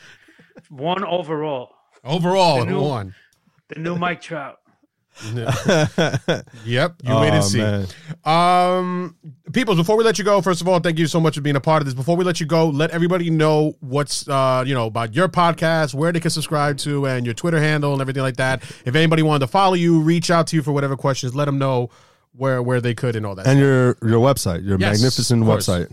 [0.70, 1.70] One overall,
[2.04, 3.14] Overall, The new- one.
[3.68, 4.58] the new Mike Trout.
[6.64, 7.58] Yep, you wait Oh, and see.
[7.58, 7.86] man.
[8.24, 9.16] Um,
[9.52, 11.56] people, before we let you go, first of all, thank you so much for being
[11.56, 11.94] a part of this.
[11.94, 15.94] Before we let you go, let everybody know what's uh, you know, about your podcast,
[15.94, 18.62] where they can subscribe to, and your Twitter handle and everything like that.
[18.84, 21.58] If anybody wanted to follow you, reach out to you for whatever questions, let them
[21.58, 21.90] know
[22.32, 23.46] where where they could and all that.
[23.46, 25.90] And your your website, your Yes, magnificent website.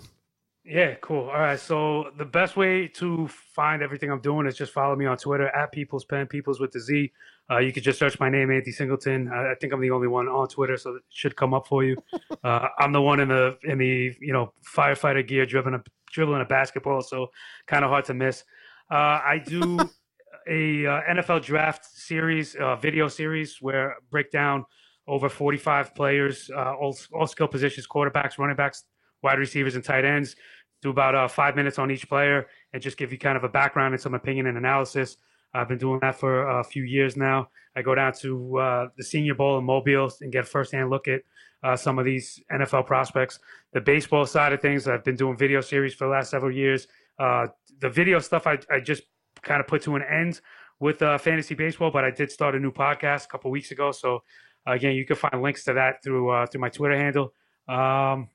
[0.68, 1.30] Yeah, cool.
[1.30, 1.60] All right.
[1.60, 5.48] So the best way to find everything I'm doing is just follow me on Twitter
[5.48, 7.12] at People's Pen, People's with the Z.
[7.50, 9.30] Uh, you could just search my name, Anthony Singleton.
[9.32, 11.84] I, I think I'm the only one on Twitter, so it should come up for
[11.84, 11.96] you.
[12.44, 16.42] Uh, I'm the one in the in the you know firefighter gear, dribbling a dribbling
[16.42, 17.32] a basketball, so
[17.66, 18.44] kind of hard to miss.
[18.92, 19.80] Uh, I do
[20.48, 24.64] a uh, NFL draft series, uh, video series, where I break down
[25.08, 28.84] over 45 players, uh, all all skill positions, quarterbacks, running backs,
[29.24, 30.36] wide receivers, and tight ends.
[30.84, 33.50] Do about uh, five minutes on each player, and just give you kind of a
[33.50, 35.18] background and some opinion and analysis.
[35.56, 37.50] I've been doing that for a few years now.
[37.76, 41.08] I go down to uh, the Senior Bowl in Mobile and get a firsthand look
[41.08, 41.22] at
[41.64, 43.40] uh, some of these NFL prospects.
[43.74, 46.88] The baseball side of things, I've been doing video series for the last several years.
[47.18, 47.48] Uh,
[47.80, 49.04] the video stuff, I, I just
[49.42, 50.42] kind of put to an end
[50.80, 53.92] with uh, fantasy baseball, but I did start a new podcast a couple weeks ago.
[53.92, 54.24] So
[54.68, 57.34] again, you can find links to that through uh, through my Twitter handle.
[57.68, 58.30] Um,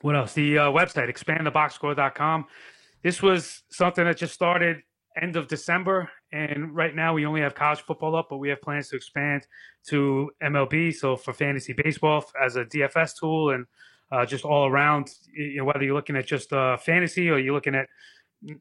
[0.00, 0.32] what else?
[0.32, 2.46] The uh, website, expandtheboxscore.com.
[3.02, 4.78] This was something that just started
[5.20, 8.60] end of December, and right now we only have college football up, but we have
[8.60, 9.46] plans to expand
[9.86, 10.94] to MLB.
[10.94, 13.66] So for fantasy baseball as a DFS tool and
[14.12, 17.54] uh, just all around, you know, whether you're looking at just uh, fantasy or you're
[17.54, 17.88] looking at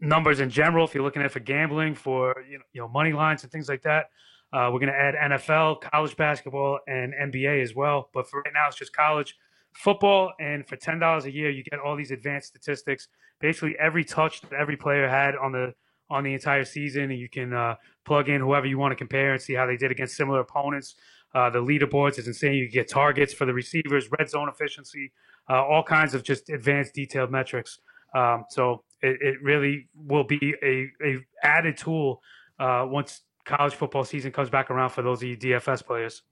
[0.01, 3.13] numbers in general, if you're looking at for gambling, for you know, you know money
[3.13, 4.09] lines and things like that.
[4.53, 8.09] Uh, we're going to add NFL, college basketball, and NBA as well.
[8.13, 9.35] But for right now, it's just college
[9.73, 10.31] football.
[10.39, 13.09] And for ten dollars a year, you get all these advanced statistics.
[13.39, 15.73] Basically, every touch that every player had on the
[16.09, 19.33] on the entire season, and you can uh, plug in whoever you want to compare
[19.33, 20.95] and see how they did against similar opponents.
[21.35, 22.53] Uh, the leaderboards is insane.
[22.53, 25.11] You get targets for the receivers, red zone efficiency,
[25.49, 27.79] uh, all kinds of just advanced, detailed metrics.
[28.15, 32.21] Um, so it, it really will be a, a added tool
[32.59, 36.23] uh, once college football season comes back around for those of you DFS players.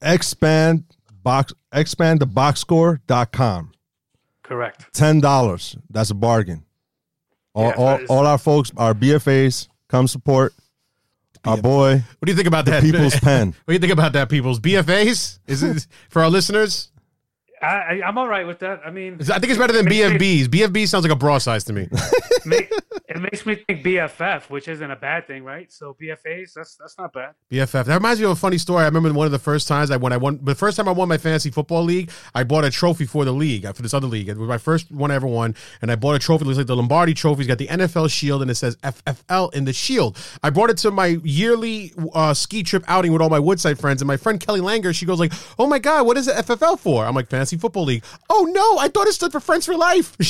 [0.00, 0.84] Expand
[1.22, 3.72] box expand the boxscore.com.
[4.42, 4.92] Correct.
[4.92, 5.76] Ten dollars.
[5.88, 6.64] That's a bargain.
[7.54, 10.52] All, Yeah, all, all our folks, our BFAs, come support
[11.44, 11.94] our boy.
[12.18, 12.82] What do you think about The that?
[12.82, 13.48] People's Pen.
[13.48, 15.38] What do you think about that, people's BFAs?
[15.46, 16.90] Is it for our listeners?
[17.64, 18.80] I, I'm all right with that.
[18.84, 20.46] I mean, I think it's better than Makes me- BFBs.
[20.48, 21.88] BFB sounds like a bra size to me.
[22.46, 25.72] it makes me think BFF, which isn't a bad thing, right?
[25.72, 27.34] So BFAs, that's that's not bad.
[27.50, 27.84] BFF.
[27.84, 28.82] That reminds me of a funny story.
[28.82, 30.92] I remember one of the first times I when I won the first time I
[30.92, 34.06] won my fantasy football league, I bought a trophy for the league for this other
[34.06, 34.28] league.
[34.28, 36.44] It was my first one I ever won, and I bought a trophy.
[36.44, 37.42] It looks like the Lombardi Trophy.
[37.42, 40.18] It's got the NFL shield and it says FFL in the shield.
[40.42, 44.02] I brought it to my yearly uh, ski trip outing with all my Woodside friends,
[44.02, 44.94] and my friend Kelly Langer.
[44.94, 47.84] She goes like, "Oh my god, what is the FFL for?" I'm like, "Fantasy Football
[47.84, 50.16] League." Oh no, I thought it stood for Friends for Life.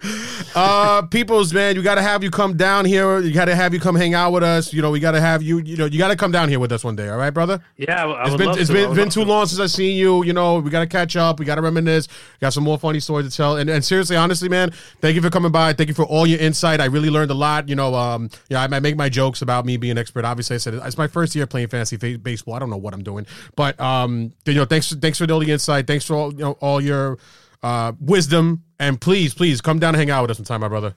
[0.54, 3.20] Uh peoples man you gotta have you come down here.
[3.20, 4.72] You gotta have you come hang out with us.
[4.72, 6.82] You know we gotta have you you know you gotta come down here with us
[6.82, 7.60] one day all right brother?
[7.76, 8.72] Yeah, I, I it's been it's to.
[8.72, 9.30] Been, been too to.
[9.30, 12.08] long since i've seen you you know we gotta catch up we gotta reminisce
[12.40, 13.56] got some more funny stories to tell.
[13.58, 15.72] And, and seriously honestly man thank you for coming by.
[15.72, 16.80] Thank you for all your insight.
[16.80, 19.64] I really learned a lot you know um yeah i, I make my jokes about
[19.66, 20.24] me being an expert.
[20.24, 22.54] Obviously i said it's my first year playing fantasy fa- baseball.
[22.54, 23.26] I don't know what i'm doing.
[23.54, 26.52] But um you know thanks thanks for all the insight thanks for all you know
[26.60, 27.18] all your
[27.62, 30.94] uh wisdom and please please come down and hang out with us sometime my brother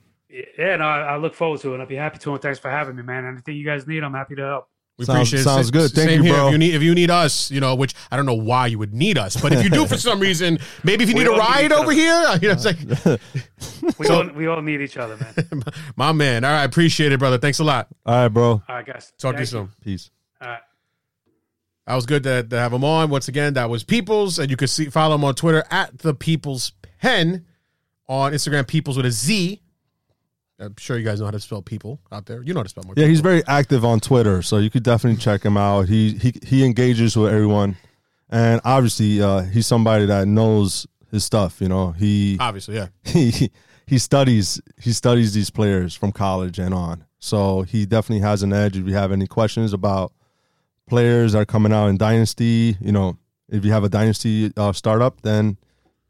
[0.57, 1.81] Yeah, no, I, I look forward to it.
[1.81, 2.31] I'd be happy to.
[2.33, 3.23] And thanks for having me, man.
[3.25, 4.67] Anything you guys need, I'm happy to help.
[4.97, 5.43] We Sounds- appreciate it.
[5.43, 5.91] sounds good.
[5.91, 6.33] Thank Same you, here.
[6.35, 6.47] bro.
[6.47, 8.79] If you need if you need us, you know, which I don't know why you
[8.79, 11.29] would need us, but if you do for some reason, maybe if you We need
[11.29, 11.91] a all need ride over other.
[11.91, 13.19] here, you know, it's like
[13.99, 15.63] We all we all need each other, man.
[15.95, 16.43] my man.
[16.45, 17.37] All right, appreciate it, brother.
[17.37, 17.87] Thanks a lot.
[18.05, 18.49] All right, bro.
[18.51, 19.13] All right, guys.
[19.19, 19.69] Talk to you Thank soon.
[19.83, 20.09] Peace.
[21.87, 23.09] That was good to, to have him on.
[23.09, 26.13] Once again, that was Peoples, and you can see follow him on Twitter at the
[26.13, 27.45] Peoples Pen,
[28.07, 29.61] on Instagram Peoples with a Z.
[30.59, 32.41] I'm sure you guys know how to spell people out there.
[32.41, 32.93] You know how to spell more.
[32.95, 35.89] Yeah, he's very active on Twitter, so you could definitely check him out.
[35.89, 37.75] He he he engages with everyone,
[38.29, 41.59] and obviously, uh, he's somebody that knows his stuff.
[41.59, 42.87] You know, he obviously yeah.
[43.03, 43.51] he
[43.85, 47.03] he studies he studies these players from college and on.
[47.19, 48.77] So he definitely has an edge.
[48.77, 50.13] If you have any questions about
[50.87, 53.17] players are coming out in dynasty, you know,
[53.49, 55.57] if you have a dynasty uh, startup, then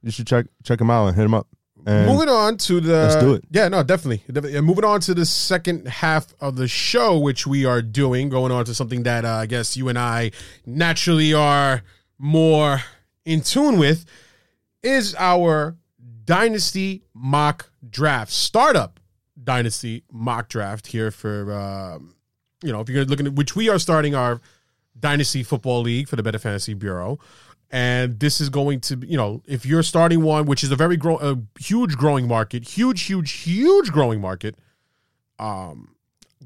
[0.01, 1.47] you should check check them out and hit them up.
[1.85, 3.43] And moving on to the Let's do it.
[3.49, 4.23] Yeah, no, definitely.
[4.27, 4.57] definitely.
[4.57, 8.53] And moving on to the second half of the show, which we are doing, going
[8.53, 10.31] on to something that uh, I guess you and I
[10.65, 11.83] naturally are
[12.17, 12.81] more
[13.25, 14.05] in tune with,
[14.81, 15.75] is our
[16.25, 18.99] dynasty mock draft startup
[19.43, 22.15] dynasty mock draft here for um,
[22.63, 24.39] you know if you're looking at which we are starting our
[24.99, 27.19] dynasty football league for the Better Fantasy Bureau.
[27.71, 30.95] And this is going to, you know, if you're starting one, which is a very
[30.95, 34.55] grow, a huge growing market, huge, huge, huge growing market.
[35.39, 35.95] Um,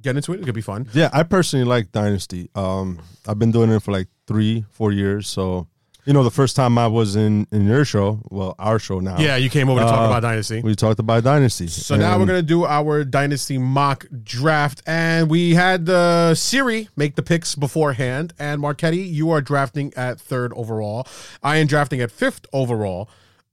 [0.01, 0.87] get into it; it could be fun.
[0.93, 2.49] Yeah, I personally like Dynasty.
[2.55, 5.27] Um, I've been doing it for like three, four years.
[5.27, 5.67] So
[6.07, 9.17] You know, the first time I was in in your show, well, our show now.
[9.19, 10.61] Yeah, you came over to talk Uh, about Dynasty.
[10.61, 11.67] We talked about Dynasty.
[11.67, 17.15] So now we're gonna do our dynasty mock draft, and we had the Siri make
[17.15, 18.31] the picks beforehand.
[18.39, 21.05] And Marchetti, you are drafting at third overall.
[21.43, 23.09] I am drafting at fifth overall.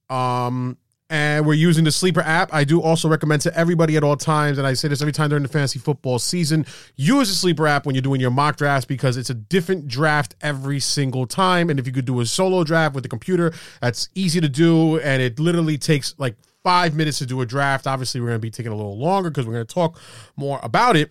[0.08, 0.76] Um,
[1.10, 2.52] and we're using the sleeper app.
[2.52, 5.28] I do also recommend to everybody at all times, and I say this every time
[5.28, 6.64] during the fantasy football season.
[6.96, 10.34] Use the sleeper app when you're doing your mock drafts because it's a different draft
[10.40, 11.68] every single time.
[11.68, 14.98] And if you could do a solo draft with the computer, that's easy to do,
[15.00, 17.86] and it literally takes like five minutes to do a draft.
[17.86, 20.00] Obviously, we're going to be taking a little longer because we're going to talk
[20.36, 21.10] more about it.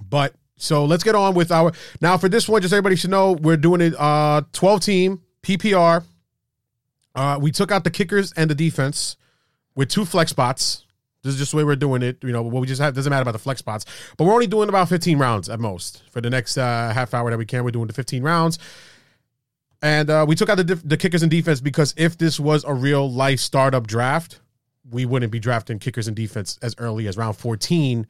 [0.00, 2.62] But so let's get on with our now for this one.
[2.62, 6.04] Just everybody should know we're doing it uh 12 team PPR.
[7.14, 9.16] Uh, we took out the kickers and the defense
[9.74, 10.84] with two flex spots.
[11.22, 12.18] This is just the way we're doing it.
[12.22, 14.46] You know, what we just have doesn't matter about the flex spots, but we're only
[14.46, 17.64] doing about 15 rounds at most for the next uh, half hour that we can.
[17.64, 18.58] We're doing the 15 rounds.
[19.80, 22.64] And uh, we took out the, dif- the kickers and defense because if this was
[22.64, 24.40] a real life startup draft,
[24.90, 28.06] we wouldn't be drafting kickers and defense as early as round 14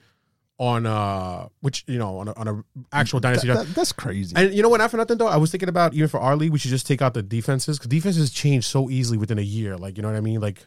[0.59, 3.69] on uh which you know on a, on a actual dynasty That- draft.
[3.71, 4.35] that- that's crazy.
[4.37, 4.79] And you know what?
[4.79, 6.87] Not for nothing though, I was thinking about even for our league, we should just
[6.87, 9.77] take out the defenses because defenses change so easily within a year.
[9.77, 10.41] Like you know what I mean?
[10.41, 10.65] Like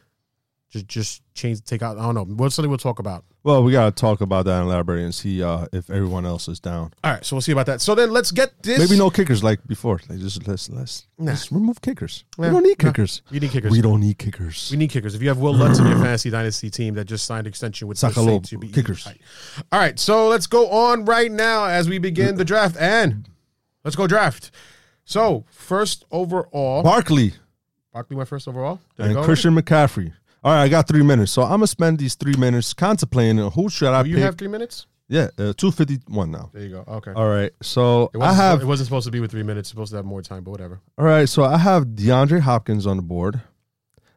[0.70, 1.98] just just change, take out.
[1.98, 2.26] I don't know.
[2.26, 3.24] What's something we'll talk about?
[3.44, 6.60] Well, we gotta talk about that in library and see uh, if everyone else is
[6.60, 6.94] down.
[7.04, 7.80] All right, so we'll see about that.
[7.80, 8.78] So then let's get this.
[8.78, 10.02] Maybe no kickers like before.
[10.10, 11.32] Like just let's let's, Nah.
[11.32, 12.26] let's remove kickers.
[12.38, 12.90] Yeah, we don't need nah.
[12.90, 13.22] kickers.
[13.32, 13.72] You need kickers.
[13.72, 14.70] We don't need kickers.
[14.70, 15.16] We need kickers.
[15.16, 18.00] If you have Wil Lutz in your fantasy dynasty team that just signed extension with
[18.00, 19.06] the Sakalo Saints, be kickers.
[19.06, 19.22] tight.
[19.72, 23.30] All right, so let's go on right now as we begin the draft, and
[23.86, 24.52] let's go draft.
[25.06, 27.32] So first overall, Barkley
[27.94, 28.82] Barkley went first overall.
[28.98, 29.26] There you and.
[29.26, 30.12] Christian McCaffrey.
[30.48, 33.68] All right, I got three minutes, so I'm gonna spend these three minutes contemplating who
[33.68, 34.24] should I Do you pick.
[34.24, 34.88] have three minutes?
[35.10, 36.52] yeah, uh, two fifty one now.
[36.54, 36.86] There you go.
[36.88, 37.12] Okay.
[37.12, 39.68] All right, so I have it wasn't supposed to be with three minutes.
[39.68, 40.80] Supposed to have more time, but whatever.
[40.98, 43.42] all right, so I have DeAndre Hopkins on the board.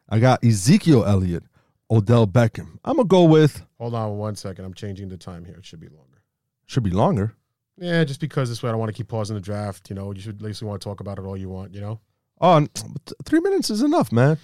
[0.07, 1.43] I got Ezekiel Elliott,
[1.89, 2.79] Odell Beckham.
[2.85, 4.63] I'm gonna go with Hold on one second.
[4.63, 5.55] I'm changing the time here.
[5.57, 6.21] It should be longer.
[6.65, 7.35] should be longer.
[7.77, 9.89] Yeah, just because this way I don't want to keep pausing the draft.
[9.89, 11.73] You know, you should at least want to talk about it all you want.
[11.73, 11.99] You know.
[12.39, 14.37] Oh, n- th- three minutes is enough, man.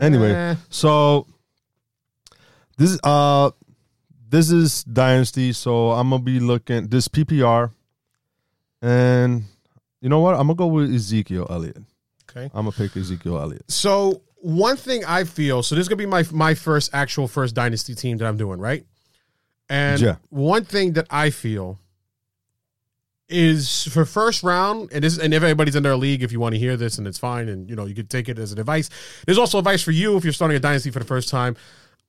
[0.00, 0.54] Anyway, Eh.
[0.70, 1.26] so
[2.76, 3.50] this is uh
[4.28, 7.72] this is dynasty, so I'm gonna be looking this PPR,
[8.82, 9.44] and
[10.00, 10.34] you know what?
[10.34, 11.78] I'm gonna go with Ezekiel Elliott.
[12.30, 12.44] Okay.
[12.54, 13.64] I'm gonna pick Ezekiel Elliott.
[13.70, 17.54] So one thing I feel so this is gonna be my my first actual first
[17.54, 18.84] dynasty team that I'm doing right,
[19.68, 20.16] and Yeah.
[20.30, 21.80] one thing that I feel
[23.28, 26.54] is for first round and this and if everybody's in their league if you want
[26.54, 28.58] to hear this and it's fine and you know you could take it as an
[28.58, 28.88] advice.
[29.26, 31.56] There's also advice for you if you're starting a dynasty for the first time.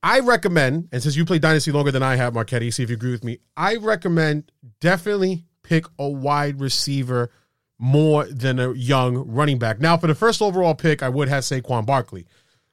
[0.02, 2.96] I recommend and since you play dynasty longer than i have Marchetti see if you
[2.96, 7.30] agree with me i recommend definitely pick a wide receiver
[7.78, 9.80] more than a young running back.
[9.80, 12.26] Now for the first overall pick i would have saquon barkley.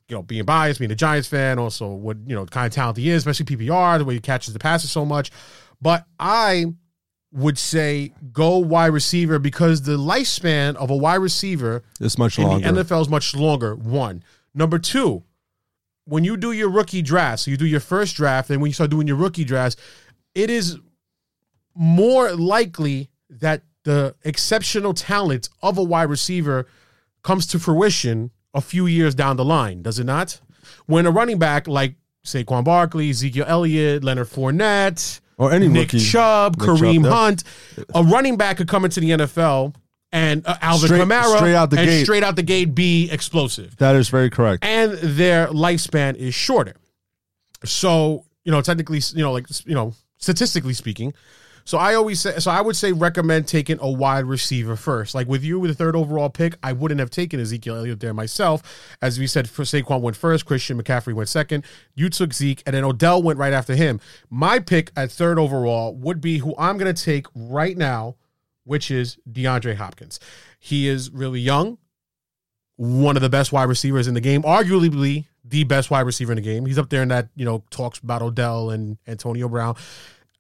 [0.10, 2.98] You know, being biased, being a Giants fan, also what you know, kind of talent
[2.98, 5.32] he is, especially PPR, the way he catches the passes so much.
[5.82, 6.68] But I
[7.32, 12.46] would say go wide receiver because the lifespan of a wide receiver is much in
[12.48, 12.72] longer.
[12.72, 13.76] the NFL is much longer.
[13.76, 15.24] One, number two,
[16.06, 18.74] when you do your rookie draft, so you do your first draft, and when you
[18.74, 19.76] start doing your rookie drafts,
[20.34, 20.78] it is
[21.76, 26.68] more likely that the exceptional talent of a wide receiver
[27.24, 30.40] comes to fruition a few years down the line, does it not?
[30.86, 36.06] When a running back like Saquon Barkley, Ezekiel Elliott, Leonard Fournette, or any Nick rookie.
[36.06, 37.12] Chubb, Nick Kareem Chubb.
[37.14, 37.44] Hunt,
[37.96, 39.76] a running back could come into the NFL
[40.12, 42.04] and uh, Alvin Straight- Kamara straight out the and gate.
[42.04, 44.64] straight out the gate be explosive That is very correct.
[44.64, 46.76] and their lifespan is shorter.
[47.66, 51.14] So, you know, technically, you know, like, you know, statistically speaking.
[51.68, 55.14] So I always say, so I would say recommend taking a wide receiver first.
[55.14, 58.14] Like with you with the third overall pick, I wouldn't have taken Ezekiel Elliott there
[58.14, 58.96] myself.
[59.02, 61.66] As we said, for Saquon went first, Christian McCaffrey went second.
[61.94, 64.00] You took Zeke, and then Odell went right after him.
[64.30, 68.16] My pick at third overall would be who I'm going to take right now,
[68.64, 70.22] which is DeAndre Hopkins.
[70.60, 71.80] He is really young
[72.78, 76.38] one of the best wide receivers in the game, arguably the best wide receiver in
[76.38, 76.66] the game.
[76.66, 79.76] He's up there in that, you know, talks about Odell and Antonio Brown.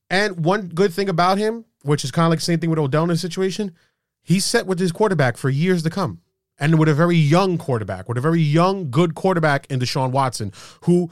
[0.10, 2.80] And one good thing about him, which is kind of like the same thing with
[2.80, 3.74] Odell in this situation,
[4.22, 6.22] he's set with his quarterback for years to come.
[6.60, 10.52] And with a very young quarterback, with a very young, good quarterback in Deshaun Watson,
[10.82, 11.12] who,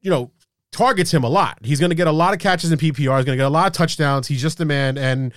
[0.00, 0.32] you know,
[0.72, 1.58] targets him a lot.
[1.62, 2.96] He's going to get a lot of catches in PPR.
[2.96, 4.26] He's going to get a lot of touchdowns.
[4.26, 4.98] He's just the man.
[4.98, 5.32] And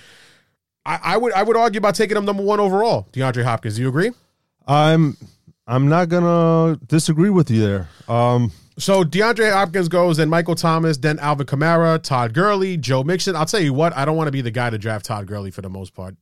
[0.84, 3.76] I, I would I would argue about taking him number one overall, DeAndre Hopkins.
[3.76, 4.10] Do you agree?
[4.66, 5.16] I'm
[5.66, 7.88] I'm not gonna disagree with you there.
[8.08, 13.36] Um, So DeAndre Hopkins goes, then Michael Thomas, then Alvin Kamara, Todd Gurley, Joe Mixon.
[13.36, 15.50] I'll tell you what, I don't want to be the guy to draft Todd Gurley
[15.50, 16.16] for the most part.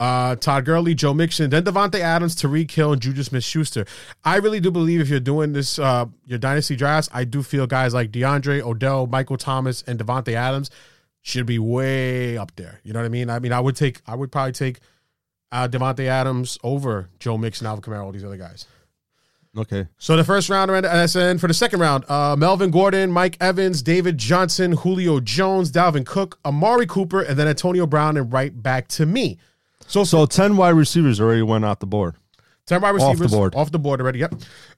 [0.00, 3.84] Uh, Todd Gurley, Joe Mixon, then Davante Adams, Tyreek Hill, and Juju Smith Schuster.
[4.24, 7.66] I really do believe if you're doing this, uh, your dynasty drafts, I do feel
[7.66, 10.70] guys like DeAndre, Odell, Michael Thomas, and Davante Adams
[11.20, 12.80] should be way up there.
[12.84, 13.28] You know what I mean?
[13.28, 14.80] I mean, I would take, I would probably take
[15.52, 18.66] uh, Davante Adams over Joe Mixon, Alvin Kamara, all these other guys.
[19.56, 19.88] Okay.
[19.98, 23.82] So the first round, and SN for the second round, uh, Melvin Gordon, Mike Evans,
[23.82, 28.88] David Johnson, Julio Jones, Dalvin Cook, Amari Cooper, and then Antonio Brown, and right back
[28.88, 29.38] to me.
[29.86, 32.16] So, So ten wide receivers already went off the board.
[32.66, 33.54] ten wide receivers off the board.
[33.54, 34.18] off the board already.
[34.20, 34.34] Yep.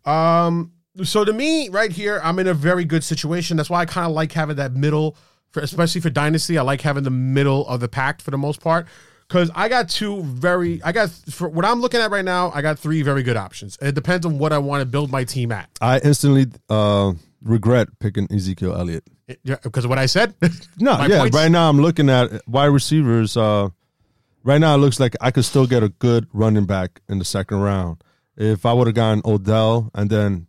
[0.06, 3.56] Um, so to me, right here, I'm in a very good situation.
[3.56, 5.16] That's why I kind of like having that middle,
[5.50, 6.56] for, especially for dynasty.
[6.58, 8.86] I like having the middle of the pack for the most part.
[9.30, 12.50] Because I got two very, I got for what I'm looking at right now.
[12.52, 13.78] I got three very good options.
[13.80, 15.70] It depends on what I want to build my team at.
[15.80, 19.04] I instantly uh, regret picking Ezekiel Elliott.
[19.44, 20.34] Because of what I said.
[20.80, 21.20] No, My yeah.
[21.20, 21.36] points?
[21.36, 23.36] Right now, I'm looking at wide receivers.
[23.36, 23.68] Uh,
[24.42, 27.24] right now, it looks like I could still get a good running back in the
[27.24, 28.02] second round.
[28.36, 30.48] If I would have gotten Odell and then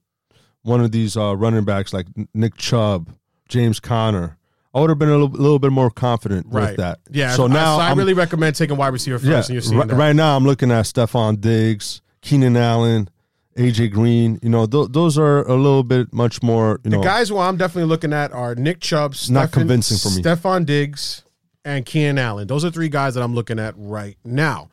[0.64, 3.14] one of these uh, running backs like Nick Chubb,
[3.48, 4.40] James Conner,
[4.74, 6.70] I would have been a little, little bit more confident right.
[6.70, 7.00] with that.
[7.10, 7.36] Yeah.
[7.36, 10.46] So now I, I'm- really recommend taking wide receiver first, yeah, right, right now I'm
[10.46, 13.10] looking at Stefon Diggs, Keenan Allen,
[13.58, 14.40] AJ Green.
[14.42, 16.80] You know, th- those are a little bit much more.
[16.84, 20.16] You The know, guys who I'm definitely looking at are Nick Chubb, Not convincing for
[20.16, 20.24] me.
[20.24, 21.24] Stefon Diggs,
[21.66, 22.48] and Keenan Allen.
[22.48, 24.70] Those are three guys that I'm looking at right now.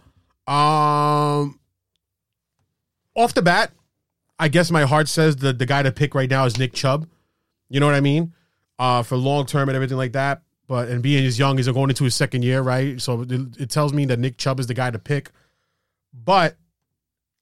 [0.47, 1.59] Um,
[3.15, 3.73] off the bat,
[4.39, 7.09] I guess my heart says the the guy to pick right now is Nick Chubb.
[7.69, 8.33] You know what I mean?
[8.79, 10.43] Uh, for long term and everything like that.
[10.69, 13.01] But and being as young, he's going into his second year, right?
[13.01, 15.31] So it, it tells me that Nick Chubb is the guy to pick.
[16.13, 16.57] But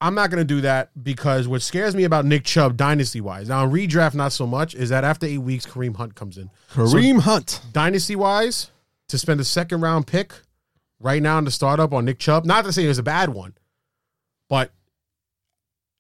[0.01, 3.49] I'm not going to do that because what scares me about Nick Chubb dynasty wise,
[3.49, 6.51] now in redraft not so much, is that after eight weeks Kareem Hunt comes in.
[6.72, 7.61] Kareem Hunt.
[7.72, 8.70] Dynasty wise,
[9.09, 10.34] to spend a second round pick
[11.01, 13.30] right now in the startup on Nick Chubb, not to say it was a bad
[13.30, 13.55] one,
[14.49, 14.70] but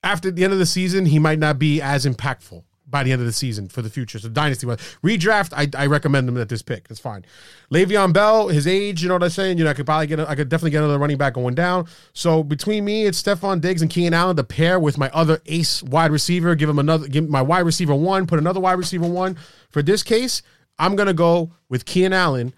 [0.02, 3.20] after the end of the season, he might not be as impactful by the end
[3.20, 4.18] of the season for the future.
[4.18, 6.88] So dynasty wise, redraft, I, I recommend them at this pick.
[6.88, 7.24] That's fine.
[7.72, 9.58] Le'Veon Bell, his age, you know what I'm saying?
[9.58, 11.54] You know, I could probably get, a, I could definitely get another running back going
[11.54, 11.88] down.
[12.12, 15.82] So between me, it's Stefon Diggs and Keenan Allen, the pair with my other ace
[15.82, 16.54] wide receiver.
[16.54, 19.36] Give him another, give my wide receiver one, put another wide receiver one.
[19.70, 20.42] For this case,
[20.78, 22.52] I'm gonna go with Keenan Allen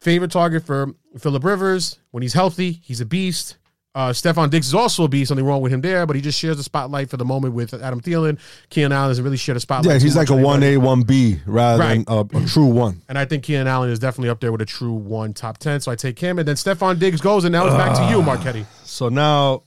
[0.00, 1.98] favorite target for Philip Rivers.
[2.10, 3.56] When he's healthy, he's a beast.
[3.92, 5.28] Uh, Stefon Diggs is also a beast.
[5.28, 7.74] Something wrong with him there, but he just shares the spotlight for the moment with
[7.74, 8.38] Adam Thielen.
[8.68, 9.94] Keenan Allen doesn't really share the spotlight.
[9.94, 12.06] Yeah, he's like a one A, one B rather Right.
[12.06, 13.02] than a, a true one.
[13.08, 15.80] And I think Keenan Allen is definitely up there with a true one top 10.
[15.80, 16.38] So I take him.
[16.38, 18.64] And then Stefon Diggs goes, and now it's back to you, Marchetti.
[18.84, 19.64] So now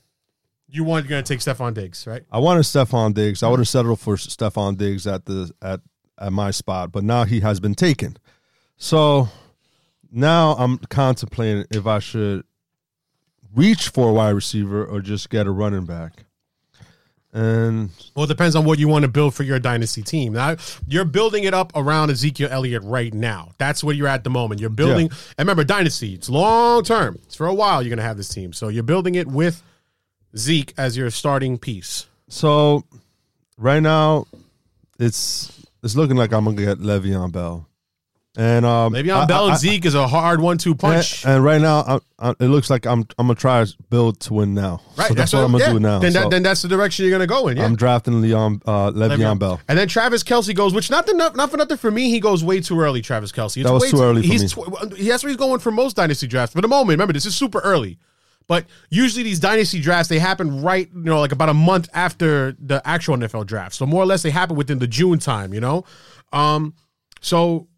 [0.68, 2.22] You want, you're going to take Stefon Diggs, right?
[2.32, 3.42] I wanted Stefon Diggs.
[3.42, 5.80] I would have settled for Stefon Diggs at the at
[6.18, 8.16] at my spot, but now he has been taken.
[8.76, 9.28] So
[10.10, 12.44] now I'm contemplating if I should
[13.54, 16.24] reach for a wide receiver or just get a running back.
[17.32, 20.34] And Well, it depends on what you want to build for your dynasty team.
[20.34, 20.54] Now,
[20.86, 23.50] you're building it up around Ezekiel Elliott right now.
[23.58, 24.60] That's where you're at the moment.
[24.60, 27.18] You're building, and remember, dynasty, it's long term.
[27.24, 28.52] It's for a while you're going to have this team.
[28.52, 29.62] So you're building it with
[30.36, 32.06] Zeke as your starting piece.
[32.28, 32.84] so
[33.56, 34.26] right now
[34.98, 37.68] it's it's looking like I'm gonna get Le'Veon Bell.
[38.36, 41.24] And um Le'Veon I- Bell and Zeke is a hard one-two punch.
[41.24, 44.18] And, and right now, I, I, it looks like I'm I'm gonna try to build
[44.20, 44.80] to win now.
[44.96, 45.72] right, so that's, what I'm gonna yeah.
[45.72, 45.98] do now.
[46.00, 47.56] Then, So that, then that's the direction you're going to go in.
[47.56, 47.64] Yeah.
[47.64, 49.60] I'm drafting Leon uh, Le'Veon, Bell.
[49.68, 52.10] And then Travis Kelce goes, which not the, not, for nothing for me.
[52.10, 53.02] He goes way too early.
[53.02, 53.58] Travis Kelce.
[53.58, 54.64] It's That was way too early for he's me.
[54.64, 56.54] Tw- he- that's where he's going for most dynasty drafts.
[56.54, 57.98] For the moment, remember this is super early.
[58.46, 62.56] But usually these dynasty drafts they happen right, you know, like about a month after
[62.58, 63.74] the actual NFL draft.
[63.74, 65.84] So more or less they happen within the June time, you know.
[66.32, 66.74] Um,
[67.20, 67.68] so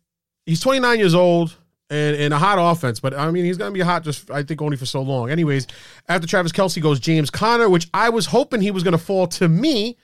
[0.46, 1.56] he's 29 years old
[1.90, 4.62] and in a hot offense, but I mean he's gonna be hot just I think
[4.62, 5.30] only for so long.
[5.30, 5.66] Anyways,
[6.08, 9.48] after Travis Kelce goes James Conner, which I was hoping he was gonna fall to
[9.48, 9.96] me,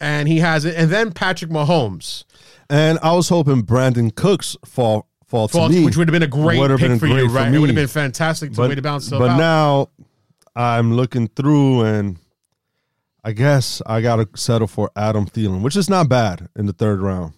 [0.00, 2.24] and he has it, and then Patrick Mahomes,
[2.70, 6.22] And I was hoping Brandin Cooks fall fall fall- to me, which would have been
[6.22, 7.54] a great pick been for you, great for right?
[7.54, 9.36] It would have been fantastic to but, way to bounce but out.
[9.38, 9.88] now
[10.54, 12.18] I'm looking through and
[13.24, 17.00] I guess I gotta settle for Adam Thielen, which is not bad in the third
[17.00, 17.32] round.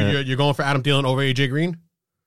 [0.00, 1.78] You're, you're, going for Adam Thielen over AJ Green.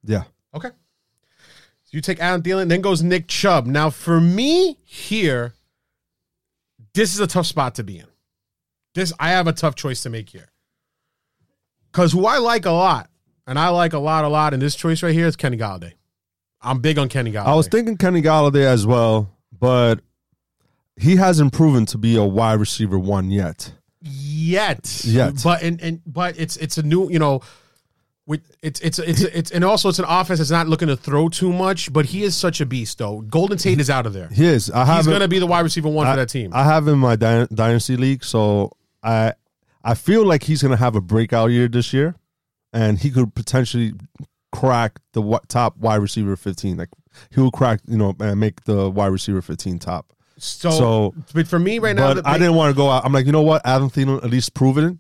[0.03, 0.24] Yeah.
[0.53, 0.70] Okay.
[0.70, 3.66] So you take Adam Thielen, then goes Nick Chubb.
[3.66, 5.53] Now, for me here,
[6.93, 8.07] this is a tough spot to be in.
[8.93, 10.51] This I have a tough choice to make here.
[11.91, 13.09] Because who I like a lot,
[13.47, 15.93] and I like a lot, a lot in this choice right here is Kenny Golladay.
[16.61, 17.47] I'm big on Kenny Golladay.
[17.47, 20.01] I was thinking Kenny Golladay as well, but
[20.97, 23.74] he hasn't proven to be a wide receiver one yet.
[24.06, 25.03] Yet.
[25.03, 25.41] Yet.
[25.43, 27.41] But and, and but it's it's a new you know.
[28.28, 31.30] With, it's it's it's it's and also it's an offense that's not looking to throw
[31.30, 33.22] too much, but he is such a beast though.
[33.22, 34.30] Golden Tate is out of there.
[34.30, 34.72] He is.
[34.72, 36.49] I have He's going to be the wide receiver one I, for that team.
[36.51, 38.72] I have him in my dy- dynasty league, so
[39.03, 39.34] I
[39.84, 42.16] I feel like he's gonna have a breakout year this year,
[42.74, 43.93] and he could potentially
[44.51, 46.78] crack the top wide receiver fifteen.
[46.78, 46.89] Like
[47.30, 50.12] he will crack, you know, and make the wide receiver fifteen top.
[50.38, 53.05] So, so- but for me right now, but I didn't want to go out.
[53.05, 53.61] I'm like, you know what?
[53.65, 54.99] Adam Thielen at least proven.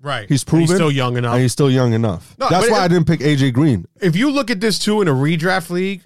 [0.00, 0.28] right.
[0.28, 0.66] He's And proven.
[0.66, 1.32] He's still young enough.
[1.34, 2.34] And he's still young enough.
[2.38, 3.86] No, That's why it- I didn't pick AJ Green.
[4.00, 6.02] if you look at this too in a redraft league,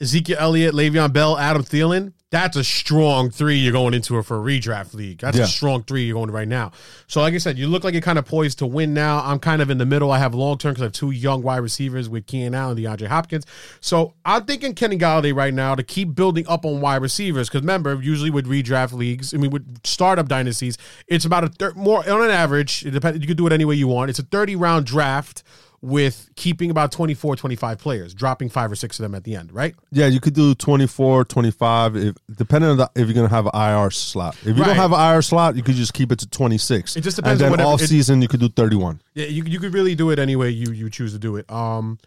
[0.00, 4.36] Ezekiel Elliott, Le'Veon Bell, Adam Thielen, that's a strong three you're going into it for
[4.36, 5.18] a redraft league.
[5.20, 5.44] That's Yeah.
[5.44, 6.72] a strong three you're going to right now.
[7.06, 9.22] So, like I said, you look like you're kind of poised to win now.
[9.24, 10.12] I'm kind of in the middle.
[10.12, 12.86] I have long term because I have two young wide receivers with Keenan Allen and
[12.86, 13.46] DeAndre Hopkins.
[13.80, 17.62] So, I'm thinking Kenny Golladay right now to keep building up on wide receivers because
[17.62, 20.76] remember, usually with redraft leagues, I mean, with startup dynasties,
[21.06, 22.84] it's about a third more on an average.
[22.84, 23.20] It depends.
[23.20, 24.10] You can do it any way you want.
[24.10, 25.42] It's a 30 round draft
[25.80, 29.52] with keeping about 24, 25 players, dropping five or six of them at the end,
[29.52, 29.76] right?
[29.92, 33.52] Yeah, you could do 24, 25, if depending on the, if you're gonna have an
[33.54, 34.34] IR slot.
[34.40, 34.66] If you Right.
[34.66, 36.96] don't have an IR slot, you could just keep it to 26.
[36.96, 39.00] It just depends on And then it- season, you could do 31.
[39.14, 41.48] Yeah, you you could really do it any way you you choose to do it.
[41.50, 41.98] Um,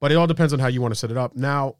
[0.00, 1.36] but it all depends on how you want to set it up.
[1.36, 1.76] Now,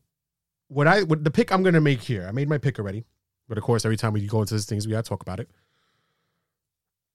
[0.68, 3.04] what I what the pick I'm gonna make here, I made my pick already,
[3.48, 5.48] but of course, every time we go into these things, we gotta talk about it.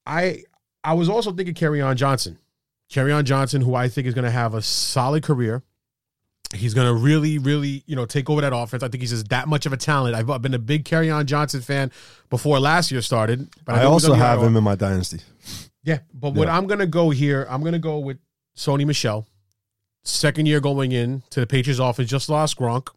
[0.06, 0.44] I
[0.84, 2.40] I was also thinking Kerryon Johnson,
[2.92, 5.64] Kerryon Johnson, who I think is gonna have a solid career.
[6.54, 8.82] He's gonna really, really, you know, take over that offense.
[8.82, 10.16] I think he's just that much of a talent.
[10.16, 11.92] I've been a big Kerryon Johnson fan
[12.30, 13.48] before last year started.
[13.66, 15.20] But I he's also have him in my dynasty.
[15.84, 18.18] yeah, but what I'm gonna go here, I'm gonna go with
[18.58, 19.28] Sony Michel.
[20.04, 22.88] Second year going in to the Patriots offense, just lost Gronk.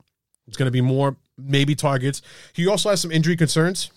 [0.47, 2.23] It's gonna be more maybe targets.
[2.55, 3.91] He also has some injury concerns,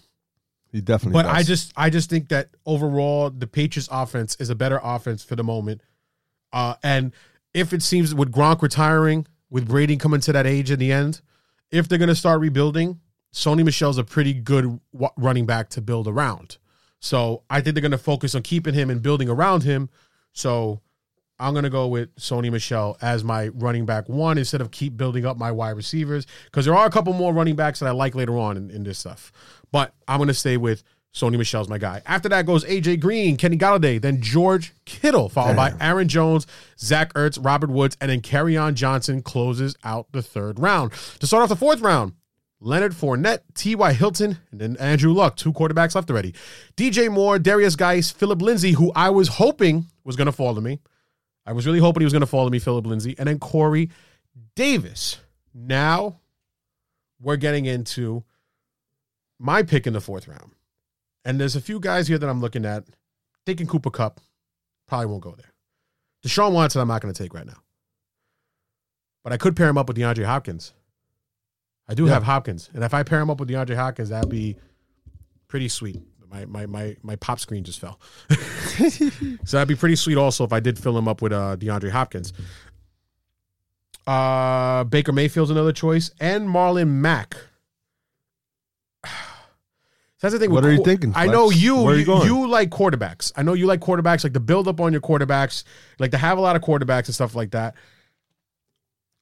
[0.75, 1.13] He definitely.
[1.13, 1.37] but does.
[1.37, 5.37] I just I just think that overall the Patriots offense is a better offense for
[5.37, 5.79] the moment.
[6.51, 7.13] Uh, and
[7.53, 11.21] if it seems with Gronk retiring, with Brady coming to that age in the end,
[11.71, 12.99] if they're gonna start rebuilding,
[13.33, 16.57] Sony Michel's a pretty good wa- running back to build around.
[16.99, 19.89] So I think they're going to focus on keeping him and building around him.
[20.33, 20.81] So
[21.37, 24.95] I'm going to go with Sony Michel as my running back one instead of keep
[24.95, 27.91] building up my wide receivers because there are a couple more running backs that I
[27.91, 29.31] like later on in, in this stuff.
[29.75, 32.01] But I'm going to stay with Sony Michel's my guy.
[32.05, 36.47] After that goes AJ Green, Kenny Golladay, then George Kittle, followed by Aaron Jones,
[36.79, 40.93] Zach Ertz, Robert Woods, and then Carry Johnson closes out the third round.
[41.19, 42.13] To start off the fourth round,
[42.61, 43.91] Leonard Fournette, T.Y.
[43.91, 45.35] Hilton, and then Andrew Luck.
[45.35, 46.33] Two quarterbacks left already.
[46.77, 50.61] DJ Moore, Darius Guice, Phillip Lindsay, who I was hoping was going to fall to
[50.61, 50.79] me.
[51.45, 53.13] I was really hoping he was going to fall to me, Phillip Lindsay.
[53.17, 53.89] And then Corey
[54.55, 55.19] Davis.
[55.53, 56.21] Now
[57.19, 58.23] we're getting into
[59.39, 60.51] my pick in the fourth round.
[61.23, 62.83] And there's a few guys here that I'm looking at.
[63.45, 64.19] Taking Cooper Kupp
[64.87, 65.51] probably won't go there.
[66.25, 67.57] Deshaun Watson, I'm not going to take right now.
[69.23, 70.73] But I could pair him up with DeAndre Hopkins.
[71.87, 72.13] I do Yeah.
[72.13, 74.55] have Hopkins, and if I pair him up with DeAndre Hopkins, that'd be
[75.47, 76.01] pretty sweet.
[76.31, 80.17] My my my my pop screen just fell, so that'd be pretty sweet.
[80.17, 82.33] Also, if I did fill him up with uh, DeAndre Hopkins,
[84.07, 87.35] uh, Baker Mayfield's another choice, and Marlon Mack.
[90.21, 90.51] That's the thing.
[90.51, 91.75] What are you thinking, I know you.
[91.81, 92.25] Where are you going?
[92.25, 93.31] you like quarterbacks.
[93.35, 95.63] I know you like quarterbacks, like to build up on your quarterbacks,
[95.99, 97.75] like to have a lot of quarterbacks and stuff like that.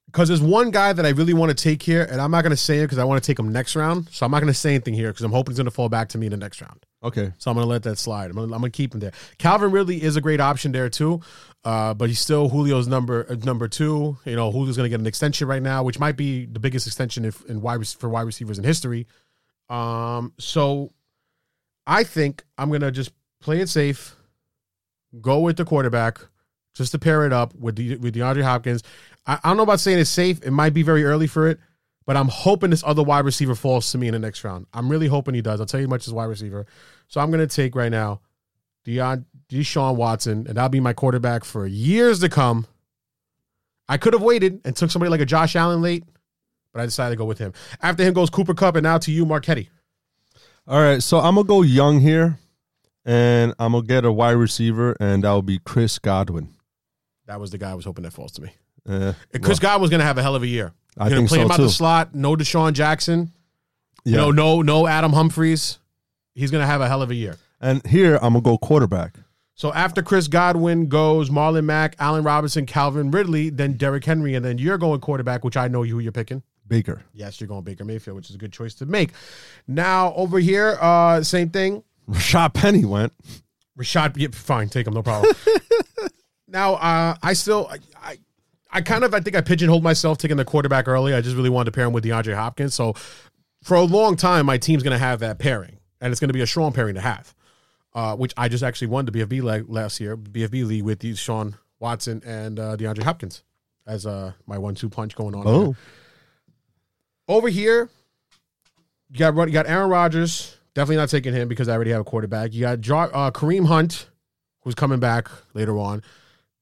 [0.06, 2.52] Because there's one guy that I really want to take here, and I'm not going
[2.52, 4.08] to say it because I want to take him next round.
[4.12, 5.88] So I'm not going to say anything here because I'm hoping he's going to fall
[5.88, 6.86] back to me in the next round.
[7.02, 7.32] okay.
[7.38, 8.30] So I'm going to let that slide.
[8.30, 9.10] I'm going to keep him there.
[9.38, 11.20] Calvin Ridley is a great option there too,
[11.64, 14.16] uh, but he's still Julio's number uh, number two.
[14.24, 16.86] You know, Julio's going to get an extension right now, which might be the biggest
[16.86, 19.08] extension if, in wide for wide receivers in history.
[19.68, 20.92] Um, so
[21.86, 24.16] I think I'm to just play it safe,
[25.20, 26.20] go with the quarterback,
[26.74, 28.82] just to pair it up with the, with DeAndre Hopkins.
[29.26, 30.42] I, I don't know about saying it's safe.
[30.42, 31.58] It might be very early for it,
[32.06, 34.66] but I'm hoping this other wide receiver falls to me in the next round.
[34.72, 35.60] I'm really hoping he does.
[35.60, 36.66] I'll tell you much as wide receiver.
[37.08, 38.20] So I'm to take right now
[38.84, 42.66] Deion, Deshaun Watson, and that'll be my quarterback for years to come.
[43.88, 46.04] I could have waited and took somebody like a Josh Allen late,
[46.74, 47.54] but I decided to go with him.
[47.80, 49.68] After him goes Cooper Kupp, and now to you, Marchetti.
[50.66, 51.02] All right.
[51.02, 52.38] So I'm gonna go young here,
[53.04, 56.48] and I'm gonna get a wide receiver, and that will be Chris Godwin.
[57.26, 58.50] That was the guy I was hoping that falls to me.
[58.86, 60.74] Uh, Chris Godwin was going to have a hell of a year.
[60.98, 61.62] I You're going think to play so him out too.
[61.62, 62.14] the slot.
[62.14, 63.32] No DeSean Jackson.
[64.04, 64.10] yeah.
[64.10, 65.78] You know, no no Adam Humphries.
[66.34, 67.38] He's going to have a hell of a year.
[67.62, 69.14] and here I'm gonna go quarterback.
[69.54, 74.44] So after Chris Godwin goes Marlon Mack, Allen Robinson, Calvin Ridley, then Derrick Henry, and
[74.44, 76.42] then you're going quarterback, which I know who you're picking.
[76.66, 77.02] Baker.
[77.12, 79.10] Yes, you're going Baker Mayfield, which is a good choice to make.
[79.66, 81.82] Now over here, uh, same thing.
[82.08, 83.12] Rashaad Penny went.
[83.78, 85.34] Rashad, yeah, fine, take him, no problem.
[86.48, 88.18] now, uh, I still, I, I,
[88.70, 91.12] I kind of, I think I pigeonholed myself taking the quarterback early.
[91.12, 92.74] I just really wanted to pair him with DeAndre Hopkins.
[92.74, 92.94] So,
[93.62, 96.34] for a long time, my team's going to have that pairing, and it's going to
[96.34, 97.34] be a strong pairing to have.
[97.94, 101.54] Uh, which I just actually won the BFB leg last year, BFB league with Deshaun
[101.78, 103.44] Watson and uh, DeAndre Hopkins
[103.86, 105.46] as uh, my one-two punch going on.
[105.46, 105.64] Oh.
[105.64, 105.76] there.
[107.26, 107.88] Over here,
[109.10, 110.56] you got you got Aaron Rodgers.
[110.74, 112.52] Definitely not taking him because I already have a quarterback.
[112.52, 114.10] You got Jar- uh, Kareem Hunt,
[114.62, 116.02] who's coming back later on.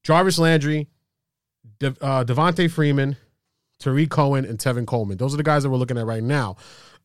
[0.03, 0.87] Jarvis Landry,
[1.79, 3.17] De- uh, Devonta Freeman,
[3.79, 5.17] Tarik Cohen, and Tevin Coleman.
[5.17, 6.57] Those are the guys that we're looking at right now.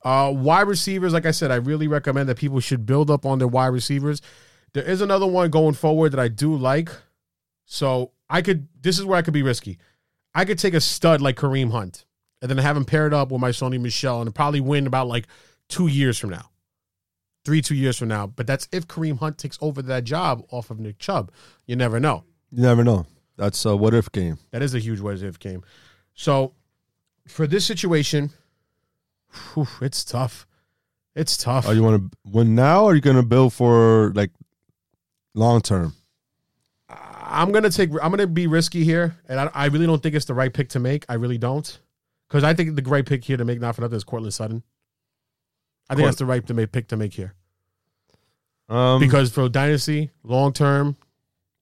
[0.04, 3.38] Uh, wide receivers, like I said, I really recommend that people should build up on
[3.38, 4.20] their wide receivers.
[4.74, 6.90] There is another one going forward that I do like.
[7.64, 9.78] So I could, this is where I could be risky.
[10.34, 12.04] I could take a stud like Kareem Hunt
[12.40, 15.08] and then I have him paired up with my Sony Michel and probably win about
[15.08, 15.26] like
[15.68, 16.50] two years from now.
[17.44, 18.26] Three, two years from now.
[18.26, 21.30] But that's if Kareem Hunt takes over that job off of Nick Chubb.
[21.66, 22.24] You never know.
[22.50, 23.06] You never know.
[23.36, 24.38] That's a what if game.
[24.50, 25.62] That is a huge what if game.
[26.14, 26.54] So
[27.26, 28.30] for this situation,
[29.54, 30.46] whew, it's tough.
[31.14, 31.66] It's tough.
[31.66, 34.30] Are you want to win now, or are you going to build for like
[35.34, 35.94] long term?
[37.30, 37.90] I'm gonna take.
[38.02, 40.70] I'm gonna be risky here, and I, I really don't think it's the right pick
[40.70, 41.04] to make.
[41.08, 41.78] I really don't,
[42.28, 44.62] because I think the great pick here to make, not for nothing, is Courtland Sutton.
[45.90, 47.34] I think Court- that's the right to make pick to make here
[48.68, 50.96] Um, because for dynasty, long term,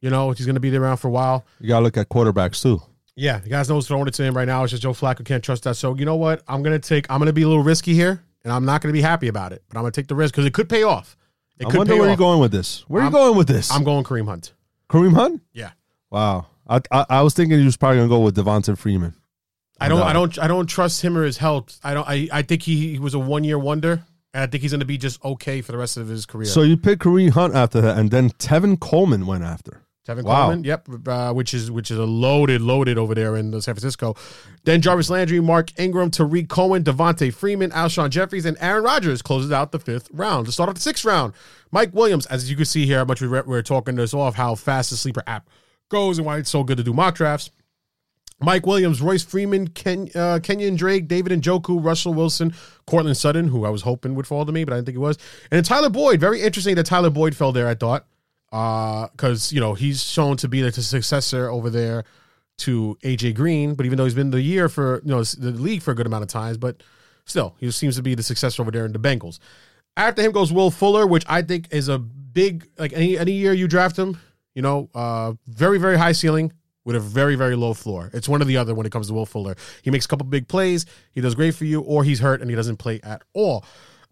[0.01, 1.45] you know he's gonna be there around for a while.
[1.61, 2.83] you got to look at quarterbacks too.
[3.15, 4.63] Yeah, you guys know who's throwing it to him right now.
[4.63, 5.77] It's just Joe Flacco can't trust that.
[5.77, 6.43] So you know what?
[6.49, 7.11] I'm gonna take.
[7.11, 9.63] I'm gonna be a little risky here, and I'm not gonna be happy about it.
[9.69, 11.17] But I'm gonna take the risk because it could pay off.
[11.59, 12.19] It I could wonder pay where off.
[12.19, 12.85] you're going with this.
[12.89, 13.71] Where are you going with this?
[13.73, 14.53] I'm going Kareem Hunt.
[14.91, 15.41] Kareem Hunt.
[15.55, 15.71] Yeah.
[16.11, 16.47] Wow.
[16.69, 19.15] I, I I was thinking he was probably going to go with Devonta Freeman.
[19.81, 20.01] I don't.
[20.01, 20.05] No.
[20.05, 20.39] I don't.
[20.39, 21.79] I don't trust him or his health.
[21.85, 22.09] I don't.
[22.09, 22.29] I.
[22.33, 24.03] I think he, he was a one year wonder,
[24.33, 26.47] and I think he's going to be just okay for the rest of his career.
[26.47, 29.83] So you pick Kareem Hunt after that, and then Tevin Coleman went after.
[30.07, 30.45] Tevin Wow.
[30.45, 34.15] Coleman, yep, uh, which is which is a loaded, loaded over there in San Francisco.
[34.65, 39.51] Then Jarvis Landry, Mark Ingram, Tarik Cohen, Devonta Freeman, Alshon Jeffries, and Aaron Rodgers closes
[39.51, 40.47] out the fifth round.
[40.47, 41.33] To start off the sixth round,
[41.73, 44.37] Mike Williams, as you can see here, how much we re- we're talking this off,
[44.37, 45.49] how fast the sleeper app
[45.89, 47.51] goes, and why it's so good to do mock drafts.
[48.41, 52.55] Mike Williams, Royce Freeman, Ken, uh, Kenyon Drake, David and Njoku, Russell Wilson,
[52.87, 55.01] Courtland Sutton, who I was hoping would fall to me, but I didn't think he
[55.01, 55.17] was.
[55.51, 56.21] And Tyler Boyd.
[56.21, 58.07] Very interesting that Tyler Boyd fell there, I thought.
[58.51, 62.05] Because, you know, he's shown to be the successor over there
[62.59, 63.75] to AJ Green.
[63.75, 66.07] But even though he's been the year for, you know, the league for a good
[66.07, 66.83] amount of times, but
[67.25, 69.39] still, he seems to be the successor over there in the Bengals.
[69.97, 73.55] After him goes Will Fuller, which I think is a big, like any, any year
[73.55, 74.19] you draft him,
[74.55, 76.53] you know, uh, very, very high ceiling
[76.87, 78.11] with a very, very low floor.
[78.15, 79.57] It's one or the other when it comes to Will Fuller.
[79.83, 82.49] He makes a couple big plays, he does great for you, or he's hurt and
[82.49, 83.65] he doesn't play at all.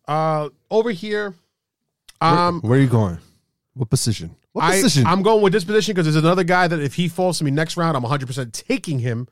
[0.07, 1.35] Uh, over here,
[2.21, 3.19] um, Where are you going?
[3.75, 4.35] What position?
[4.53, 5.07] What I, position?
[5.07, 7.51] I'm going with this position because there's another guy that if he falls to me
[7.51, 9.29] next round, I'm 100% taking him.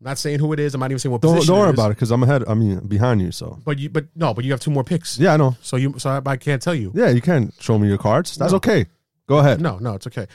[0.00, 0.74] I'm not saying who it is.
[0.74, 1.52] I'm not even saying what don't position.
[1.54, 2.44] don't worry it about it because I'm ahead.
[2.46, 3.32] I mean, behind you.
[3.32, 5.18] So But you, but no, but you have two more picks.
[5.18, 5.56] yeah, I know.
[5.62, 6.92] So you, so I, I can't tell you.
[6.94, 8.36] Yeah, you can show me your cards.
[8.36, 8.56] That's No.
[8.58, 8.86] okay.
[9.28, 9.60] Go ahead.
[9.60, 10.26] No, no, it's okay.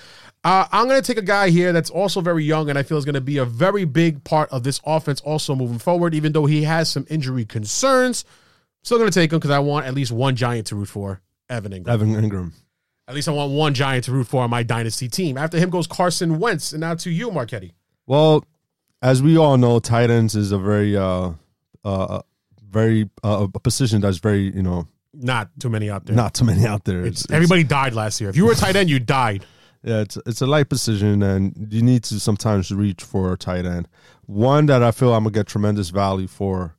[0.43, 2.99] Uh, I'm going to take a guy here that's also very young, and I feel
[2.99, 6.31] is going to be a very big part of this offense also moving forward, even
[6.31, 8.23] though he has some injury concerns.
[8.83, 11.21] Still going to take him because I want at least one giant to root for,
[11.49, 11.87] Evan Engram.
[11.87, 12.51] Evan Engram.
[13.07, 15.39] At least I want one giant to root for on my dynasty team.
[15.39, 17.71] After him goes Carson Wentz, and now to you, Marchetti.
[18.05, 18.45] Well,
[19.01, 21.31] as we all know, tight ends is a very, uh,
[21.83, 22.21] uh,
[22.69, 26.15] very uh, a position that's very, you know, Not too many out there.
[26.15, 27.05] not too many out there.
[27.05, 28.29] It's, everybody died last year.
[28.29, 29.45] If you were a tight end, you died.
[29.83, 33.65] Yeah, it's it's a light position, and you need to sometimes reach for a tight
[33.65, 33.87] end.
[34.25, 36.75] One that I feel I'm gonna get tremendous value for,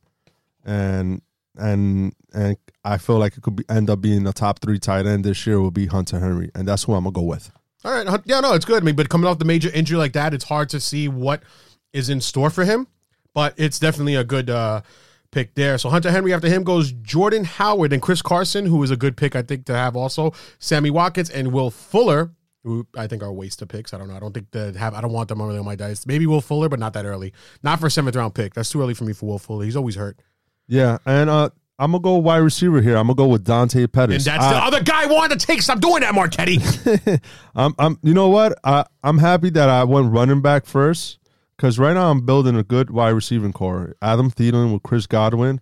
[0.65, 1.21] and
[1.55, 5.05] and and I feel like it could be, end up being a top three tight
[5.05, 7.51] end this year will be Hunter Henry, and that's who I'm gonna go with.
[7.83, 8.21] All right.
[8.25, 8.81] Yeah, no, it's good.
[8.81, 11.43] I mean, but coming off the major injury like that, it's hard to see what
[11.93, 12.87] is in store for him.
[13.35, 14.81] But it's definitely a good uh,
[15.35, 15.77] pick there.
[15.77, 19.17] So Hunter Henry after him goes Jordan Howard and Chris Carson, who is a good
[19.17, 20.33] pick, I think, to have also.
[20.59, 22.31] Sammy Watkins and Will Fuller,
[22.63, 23.93] who I think are waste of picks.
[23.93, 24.15] I don't know.
[24.15, 26.07] I don't think that have I don't want them really on my dice.
[26.07, 27.33] Maybe Will Fuller, but not that early.
[27.61, 28.53] Not for a seventh round pick.
[28.53, 29.65] That's too early for me for Will Fuller.
[29.65, 30.17] He's always hurt.
[30.67, 32.95] Yeah, and uh, I'm gonna go wide receiver here.
[32.95, 34.25] I'm gonna go with Dante Pettis.
[34.25, 35.61] And that's I- the other guy I wanted to take.
[35.61, 36.59] Stop doing that, Marchetti.
[37.55, 38.57] I'm, I'm, you know what?
[38.63, 41.19] I, I'm happy that I went running back first
[41.57, 43.95] because right now I'm building a good wide receiving core.
[44.01, 45.61] Adam Thielen with Chris Godwin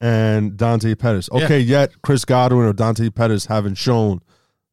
[0.00, 1.28] and Dante Pettis.
[1.30, 4.20] Okay, yet Chris Godwin or Dante Pettis haven't shown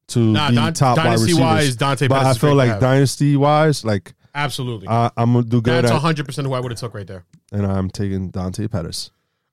[0.07, 1.41] to Nah, be Don- top wide dynasty receivers.
[1.41, 4.87] wise, Dante but Pettis I feel like dynasty wise, like Absolutely.
[4.87, 7.25] I, I'm gonna do good, that's 100% who I would have took right there.
[7.51, 9.11] and I'm taking Dante Pettis.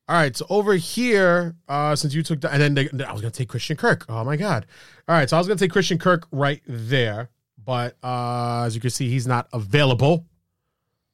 [0.09, 3.31] All right, so over here, uh, since you took, and then they, I was gonna
[3.31, 4.07] take Christian Kirk.
[4.09, 4.65] Oh my god!
[5.07, 7.29] All right, so I was gonna take Christian Kirk right there,
[7.63, 10.25] but uh, as you can see, he's not available.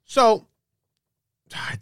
[0.05, 0.47] So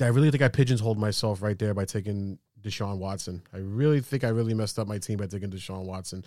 [0.00, 3.42] I really think I pigeonholed myself right there by taking Deshaun Watson.
[3.52, 6.24] I really think I really messed up my team by taking Deshaun Watson.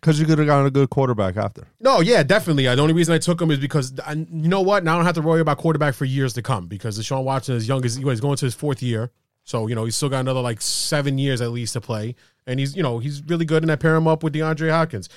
[0.00, 1.66] Because you could have gotten a good quarterback after.
[1.80, 2.68] No, yeah, definitely.
[2.68, 4.84] Uh, The only reason I took him is because I, you know what?
[4.84, 7.56] Now I don't have to worry about quarterback for years to come because Deshaun Watson
[7.56, 9.10] is young as he's going to his fourth year,
[9.44, 12.14] so you know he's still got another like seven years at least to play,
[12.46, 15.08] and he's you know he's really good, and I pair him up with DeAndre Hopkins.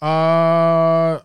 [0.00, 1.20] Uh,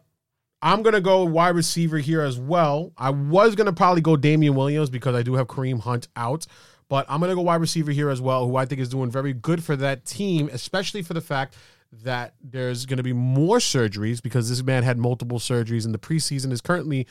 [0.64, 2.93] I'm gonna go wide receiver here as well.
[2.97, 6.47] I was gonna probably go Damien Williams because I do have Kareem Hunt out,
[6.89, 9.34] but I'm gonna go wide receiver here as well, who I think is doing very
[9.34, 11.55] good for that team, especially for the fact
[12.03, 15.99] that there's going to be more surgeries because this man had multiple surgeries in the
[15.99, 17.05] preseason is currently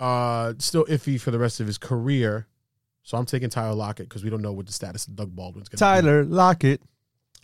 [0.00, 2.48] uh still iffy for the rest of his career.
[3.02, 5.68] So I'm taking Tyler Lockett because we don't know what the status of Doug Baldwin's
[5.68, 6.06] going to be.
[6.06, 6.80] Tyler Lockett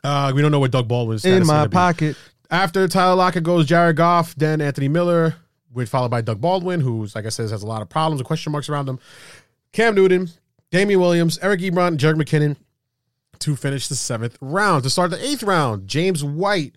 [0.03, 2.17] Uh, we don't know what Doug Baldwin's status in my pocket.
[2.51, 5.37] After Tyler Lockett goes Jared Goff, then Anthony Miller,
[5.73, 8.27] with followed by Doug Baldwin, who's like I said has a lot of problems and
[8.27, 8.99] question marks around him.
[9.73, 10.29] Cam Newton,
[10.71, 12.57] Damien Williams, Eric Ebron, Jerry McKinnon
[13.41, 14.85] to finish the seventh round.
[14.85, 16.75] To start the eighth round, James White,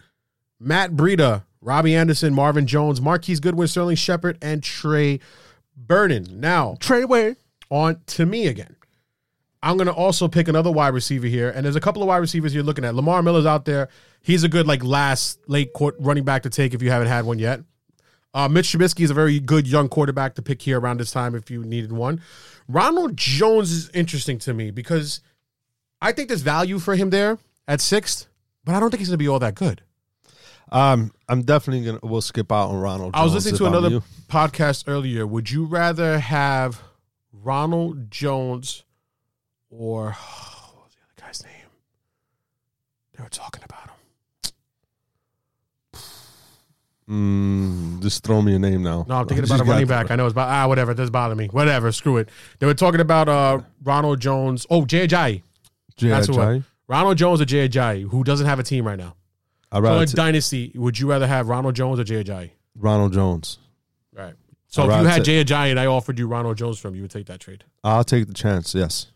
[0.60, 5.20] Matt Breida, Robbie Anderson, Marvin Jones, Marquise Goodwin, Sterling Shepard, and Trey
[5.76, 6.40] Burton.
[6.40, 7.36] Now, Trey Way.
[7.70, 8.76] on to me again.
[9.62, 12.18] I'm going to also pick another wide receiver here, and there's a couple of wide
[12.18, 12.96] receivers you're looking at.
[12.96, 13.90] Lamar Miller's out there.
[14.22, 17.26] He's a good like last late court running back to take if you haven't had
[17.26, 17.62] one yet.
[18.34, 21.36] Uh, Mitch Trubisky is a very good young quarterback to pick here around this time
[21.36, 22.22] if you needed one.
[22.68, 25.22] Ronald Jones is interesting to me because
[26.02, 28.28] I think there's value for him there at sixth,
[28.64, 29.82] but I don't think he's going to be all that good.
[30.72, 32.00] Um, I'm definitely gonna.
[32.04, 33.16] We'll skip out on Ronald.
[33.16, 35.26] I was listening to another podcast earlier.
[35.26, 36.82] Would you rather have
[37.34, 38.84] Ronald Jones
[39.70, 41.54] or what was the other guy's name?
[43.16, 43.96] They were talking about him.
[47.10, 49.04] Mm, just throw me a name now.
[49.10, 50.12] No, I'm thinking about a running back.
[50.12, 50.92] I know it's about ah whatever.
[50.92, 51.48] It doesn't bother me.
[51.48, 51.92] Whatever.
[51.92, 52.30] Screw it.
[52.60, 54.68] They were talking about uh Ronald Jones.
[54.70, 55.42] Oh, Jay Ajayi.
[55.98, 56.34] Jay That's who.
[56.34, 56.64] Ajayi.
[56.88, 59.16] Ronald Jones or Jay Ajayi, who doesn't have a team right now.
[59.72, 62.52] So rather t- Dynasty, would you rather have Ronald Jones or Jay Ajayi?
[62.76, 63.60] Ronald Jones.
[64.14, 64.34] Right.
[64.68, 67.02] So I'd if you had Jay Ajayi and I offered you Ronald Jones from, you
[67.02, 67.64] would take that trade.
[67.84, 68.74] I'll take the chance.
[68.76, 69.08] Yes.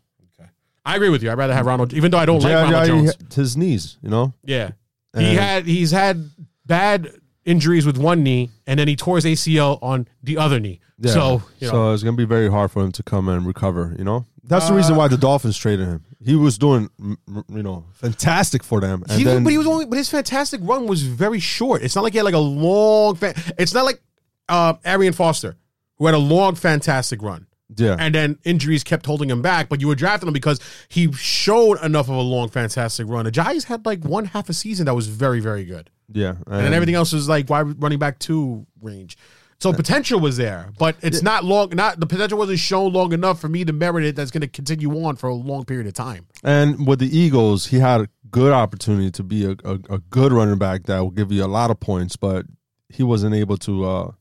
[0.86, 1.32] I agree with you.
[1.32, 3.18] I'd rather have Ronald, even though I don't like Ronald Jones.
[3.36, 3.98] his knees.
[4.02, 4.34] You know.
[4.44, 4.72] Yeah.
[5.18, 6.30] He And- had he's had
[6.66, 7.10] bad
[7.46, 10.80] injuries with one knee and then he tore his ACL on the other knee.
[11.00, 11.12] Yeah.
[11.12, 13.96] So, you know, so it's gonna be very hard for him to come and recover.
[13.98, 14.26] You know.
[14.46, 16.04] That's the reason why the Dolphins traded him.
[16.22, 19.04] He was doing, mm, mm, you know, fantastic for them.
[19.08, 21.82] And he, then, but he was only but his fantastic run was very short.
[21.82, 24.02] It's not like he had like a long fa- it's not like
[24.50, 25.56] uh Arian Foster
[25.98, 27.48] who had a long fantastic run.
[27.78, 30.60] Yeah, And then injuries kept holding him back, but you were drafting him because
[30.90, 33.26] he showed enough of a long fantastic run.
[33.26, 35.90] The Giants had like one half a season that was very, very good.
[36.12, 39.18] yeah, and then everything else was like wide running back two range.
[39.60, 41.70] So potential was there, but it's not long.
[41.70, 44.14] Not the potential wasn't shown long enough for me to merit it.
[44.14, 46.28] That's going to continue on for a long period of time.
[46.44, 50.34] And with the Eagles, he had a good opportunity to be a, a, a good
[50.34, 52.46] running back that will give you a lot of points, but
[52.90, 54.12] he wasn't able to, uh,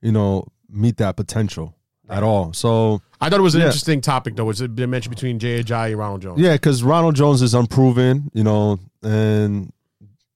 [0.00, 1.74] you know, meet that potential
[2.08, 2.52] at all.
[2.52, 3.66] So I thought it was an Yeah.
[3.68, 4.44] interesting topic though.
[4.44, 6.40] Was it been mentioned between Jay Ajayi and Ronald Jones?
[6.40, 9.72] yeah, because Ronald Jones is unproven, you know, and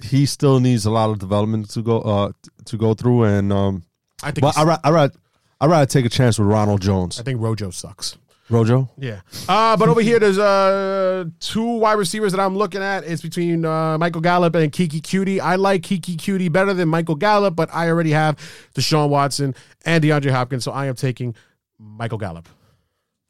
[0.02, 2.32] he still needs a lot of development to go uh
[2.66, 3.24] to go through.
[3.24, 3.82] And um,
[4.22, 4.42] I think.
[4.42, 5.14] but I I rather
[5.60, 7.18] I rather take a chance with Ronald Jones.
[7.20, 8.16] I think Rojo sucks.
[8.50, 9.20] Rojo, Yeah.
[9.46, 13.04] Uh, but over here, there's uh two wide receivers that I'm looking at.
[13.04, 15.38] It's between uh, Michael Gallup and Keke Coutee.
[15.38, 18.36] I like Keke Coutee better than Michael Gallup, but I already have
[18.74, 19.54] Deshaun Watson
[19.84, 21.34] and DeAndre Hopkins, so I am taking
[21.78, 22.48] Michael Gallup.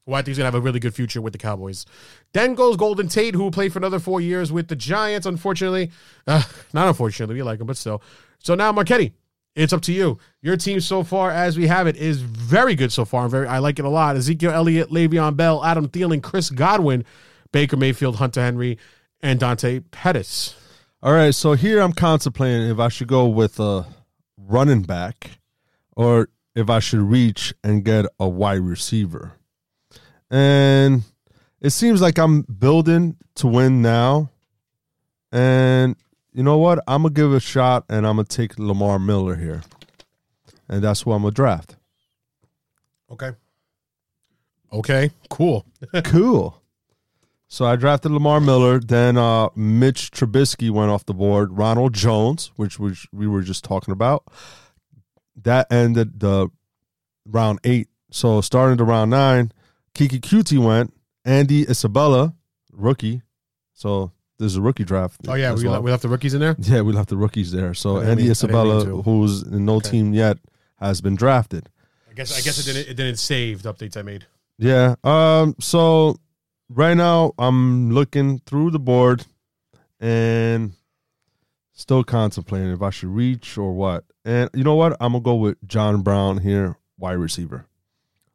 [0.07, 1.85] Who I think is gonna have a really good future with the Cowboys.
[2.33, 5.27] Then goes Golden Tate, who played for another four years with the Giants.
[5.27, 5.91] Unfortunately,
[6.27, 6.43] uh,
[6.73, 8.03] not unfortunately, we like him, but still.
[8.39, 9.13] So now Marchetti,
[9.55, 10.19] it's up to you.
[10.41, 13.29] Your team so far, as we have it, is very good so far.
[13.29, 14.17] Very, I like it a lot.
[14.17, 17.05] Ezekiel Elliott, Le'Veon Bell, Adam Thielen, Chris Godwin,
[17.53, 18.79] Baker Mayfield, Hunter Henry,
[19.21, 20.55] and Dante Pettis.
[21.03, 23.87] All right, so here I'm contemplating if I should go with a
[24.37, 25.39] running back
[25.97, 26.29] or
[26.59, 29.35] if I should reach and get a wide receiver.
[30.29, 31.05] And
[31.61, 34.31] it seems like I'm building to win now.
[35.31, 35.95] And
[36.33, 36.81] you know what?
[36.89, 39.63] I'm going to give it a shot and I'm going to take Lamar Miller here.
[40.69, 41.77] And that's who I'm going to draft.
[43.13, 43.31] Okay.
[44.73, 45.11] Okay.
[45.31, 45.65] Cool.
[46.05, 46.61] cool.
[47.47, 48.81] So I drafted Lamar Miller.
[48.81, 51.57] Then uh, Mitch Trubisky went off the board.
[51.57, 54.25] Ronald Jones, which we, we were just talking about,
[55.45, 56.49] that ended the
[57.27, 57.89] round eight.
[58.11, 59.53] So starting to round nine,
[59.95, 60.93] Keke Coutee went.
[61.25, 62.35] Andy Isabella,
[62.73, 63.21] rookie,
[63.75, 65.21] So there's a rookie draft.
[65.29, 65.75] Oh yeah, we, well.
[65.75, 66.57] le- we left the rookies in there.
[66.59, 67.75] Yeah, we left the rookies there.
[67.75, 69.91] So Andy mean- I didn't mean Isabella, who's in no Okay.
[69.91, 70.39] team yet,
[70.77, 71.69] has been drafted.
[72.11, 74.25] I guess I guess it didn't it didn't save the updates I made.
[74.59, 74.95] Yeah.
[75.05, 75.55] Um.
[75.61, 76.17] So
[76.71, 79.27] right now I'm looking through the board
[80.01, 80.73] and
[81.79, 84.05] still contemplating if I should reach or what.
[84.25, 84.97] And you know what?
[85.01, 87.67] I'm gonna go with John Brown here, wide receiver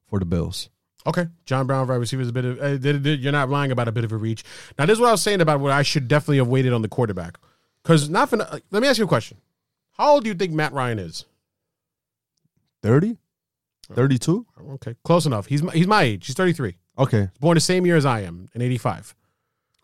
[0.10, 0.70] for the Bills.
[1.06, 2.60] Okay, John Brown, wide receiver, is a bit of.
[2.60, 4.44] Uh, you're not lying about a bit of a reach.
[4.80, 6.82] Now, this is what I was saying about what I should definitely have waited on
[6.82, 7.38] the quarterback.
[7.84, 8.42] Because not for.
[8.42, 9.38] uh, Let me ask you a question.
[9.98, 11.26] How old do you think Matt Ryan is?
[12.82, 13.18] 30?
[13.94, 14.46] 32?
[14.72, 15.46] Okay, close enough.
[15.46, 16.26] He's my, he's my age.
[16.26, 16.78] He's 33.
[16.98, 17.30] Okay.
[17.40, 19.14] Born the same year as I am, in 85.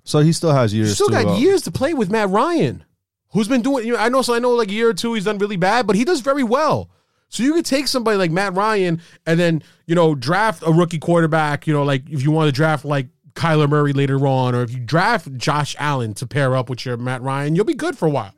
[0.04, 0.90] So he still has years.
[0.90, 2.84] You still to, got uh, years to play with Matt Ryan,
[3.32, 3.86] who's been doing.
[3.86, 5.58] You know, I know, so I know, like a year or two, he's done really
[5.58, 6.90] bad, but he does very well.
[7.30, 11.00] So you could take somebody like Matt Ryan and then you know draft a rookie
[11.00, 11.68] quarterback.
[11.68, 14.72] You know, like if you want to draft like Kyler Murray later on, or if
[14.72, 18.08] you draft Josh Allen to pair up with your Matt Ryan, you'll be good for
[18.08, 18.34] a while.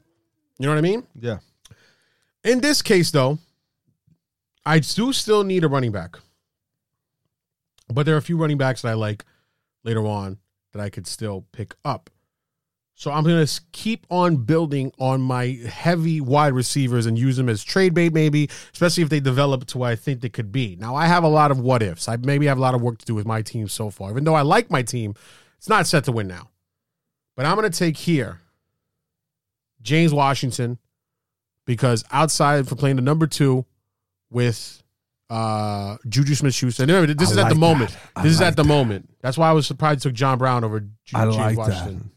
[0.59, 1.07] You know what I mean?
[1.19, 1.39] Yeah.
[2.43, 3.39] In this case, though,
[4.65, 6.17] I do still need a running back.
[7.87, 9.25] But there are a few running backs that I like
[9.83, 10.37] later on
[10.71, 12.09] that I could still pick up.
[13.02, 17.49] So I'm going to keep on building on my heavy wide receivers and use them
[17.49, 20.78] as trade bait, maybe, especially if they develop to what I think they could be.
[20.80, 22.08] Now, I have a lot of what ifs.
[22.08, 24.12] I maybe have a lot of work to do with my team so far.
[24.12, 25.16] Even though I like my team,
[25.58, 26.52] it's not set to win now.
[27.36, 28.39] But I'm going to take here
[29.82, 30.78] James Washington
[31.66, 33.66] because outside for playing the number two
[34.30, 34.84] with
[35.32, 36.84] uh Juju Smith Schuster.
[36.84, 37.89] And remember, this I is at the moment.
[37.89, 37.99] that.
[38.16, 39.10] I This is at the moment.
[39.22, 41.97] That's why I was surprised took John Brown over Ju- I James like Washington.
[41.97, 42.11] that.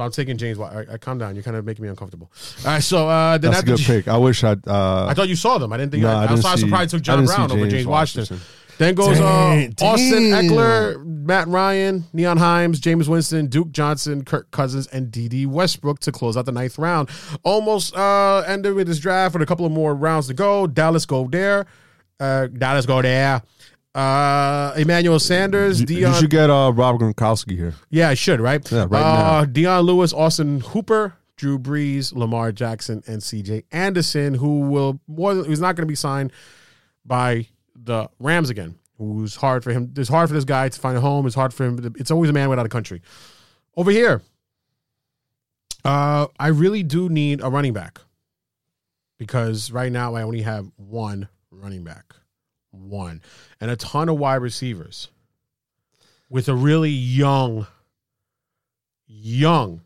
[0.00, 0.56] So I'm taking James.
[0.56, 1.34] Wa- All right, all right, calm down.
[1.34, 2.30] You're kind of making me uncomfortable.
[2.60, 4.08] All right, so uh, then That's a after good pick.
[4.08, 4.66] I wish I'd.
[4.66, 5.74] Uh, I thought you saw them.
[5.74, 6.04] I didn't think.
[6.04, 7.60] No, I, I I, didn't was see- surprised took I John didn't see Brown over
[7.60, 8.36] James James Washington.
[8.36, 8.56] Washington.
[8.78, 10.44] Then goes uh, Dang, Austin damn.
[10.46, 16.12] Ekeler, Matt Ryan, Nyheim Hines, Jameis Winston, Duke Johnson, Kirk Cousins, and Dede Westbrook to
[16.12, 17.10] close out the ninth round.
[17.42, 20.66] Almost uh, ended with this draft with a couple of more rounds to go.
[20.66, 21.66] Dallas Goedert.
[22.18, 23.42] Uh, Dallas Goedert.
[23.94, 26.12] Uh, Emmanuel Sanders, you, Dion.
[26.14, 27.74] you should get uh, Rob Gronkowski here.
[27.90, 28.70] Yeah, I should, right?
[28.70, 34.60] Yeah, right uh, Dion Lewis, Austin Hooper, Drew Brees, Lamar Jackson, and CJ Anderson, who
[34.60, 36.32] will more than, who's not going to be signed
[37.04, 38.76] by the Rams again.
[38.98, 39.92] Who's hard for him?
[39.96, 41.26] It's hard for this guy to find a home.
[41.26, 41.78] It's hard for him.
[41.82, 43.00] to- It's always a man without a country.
[43.76, 44.20] Over here,
[45.84, 47.98] uh, I really do need a running back
[49.18, 52.14] because right now I only have one running back,
[52.70, 53.22] one,
[53.60, 55.08] and a ton of wide receivers
[56.28, 57.66] with a really young,
[59.06, 59.82] young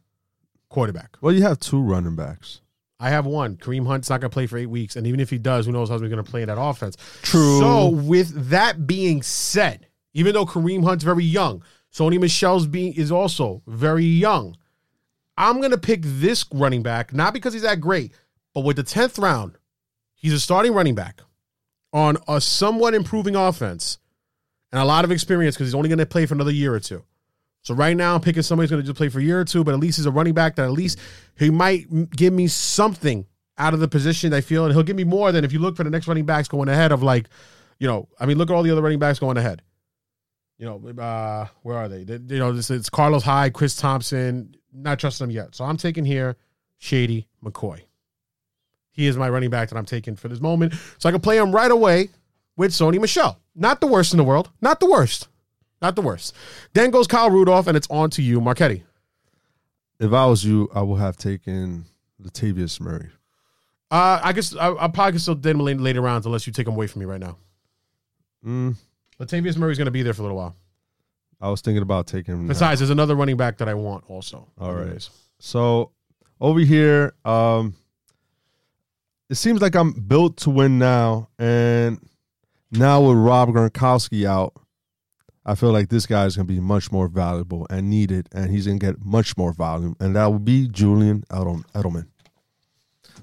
[0.68, 1.16] quarterback.
[1.20, 2.60] Well, you have two running backs.
[3.00, 3.56] I have one.
[3.56, 5.72] Kareem Hunt's not going to play for eight weeks, and even if he does, who
[5.72, 6.96] knows how he's going to play in that offense.
[7.22, 7.58] True.
[7.58, 11.62] So, with that being said, even though Kareem Hunt's very young,
[11.92, 14.56] Sony Michel's being is also very young.
[15.36, 18.12] I'm going to pick this running back not because he's that great,
[18.54, 19.58] but with the tenth round,
[20.14, 21.20] he's a starting running back
[21.94, 23.98] on a somewhat improving offense
[24.72, 26.80] and a lot of experience because he's only going to play for another year or
[26.80, 27.02] two.
[27.62, 29.44] So right now, I'm picking somebody who's going to just play for a year or
[29.44, 30.98] two, but at least he's a running back that at least
[31.38, 33.24] he might give me something
[33.56, 35.76] out of the position I feel, and he'll give me more than if you look
[35.76, 37.28] for the next running backs going ahead of like,
[37.78, 39.62] you know, I mean, look at all the other running backs going ahead.
[40.58, 42.04] You know, uh, where are they?
[42.04, 44.56] They- you know, this it's Carlos Hyde, Chris Thompson.
[44.72, 46.36] Not trusting them yet, so I'm taking here
[46.78, 47.82] Shady McCoy.
[48.94, 51.36] He is my running back that I'm taking for this moment, so I can play
[51.36, 52.10] him right away
[52.56, 53.38] with Sony Michel.
[53.56, 54.50] Not the worst in the world.
[54.60, 55.26] Not the worst.
[55.82, 56.32] Not the worst.
[56.74, 58.84] Then goes Kyle Rudolph, and it's on to you, Marchetti.
[59.98, 61.86] If I was you, I would have taken
[62.22, 63.10] Latavius Murray.
[63.90, 66.66] Uh, I guess I, I probably could still date him later, rounds unless you take
[66.68, 67.36] him away from me right now.
[68.46, 68.76] Mm,
[69.20, 70.56] Latavius Murray's going to be there for a little while.
[71.40, 72.42] I was thinking about taking him.
[72.42, 72.48] now.
[72.48, 74.48] Besides, there's another running back that I want also.
[74.58, 75.08] All right.
[75.38, 75.90] So
[76.40, 77.74] over here, um,
[79.34, 81.98] it seems like I'm built to win now, and
[82.70, 84.52] now with Rob Gronkowski out,
[85.44, 88.48] I feel like this guy is going to be much more valuable and needed, and
[88.48, 92.06] he's going to get much more volume, and that will be Julian Edel- Edelman.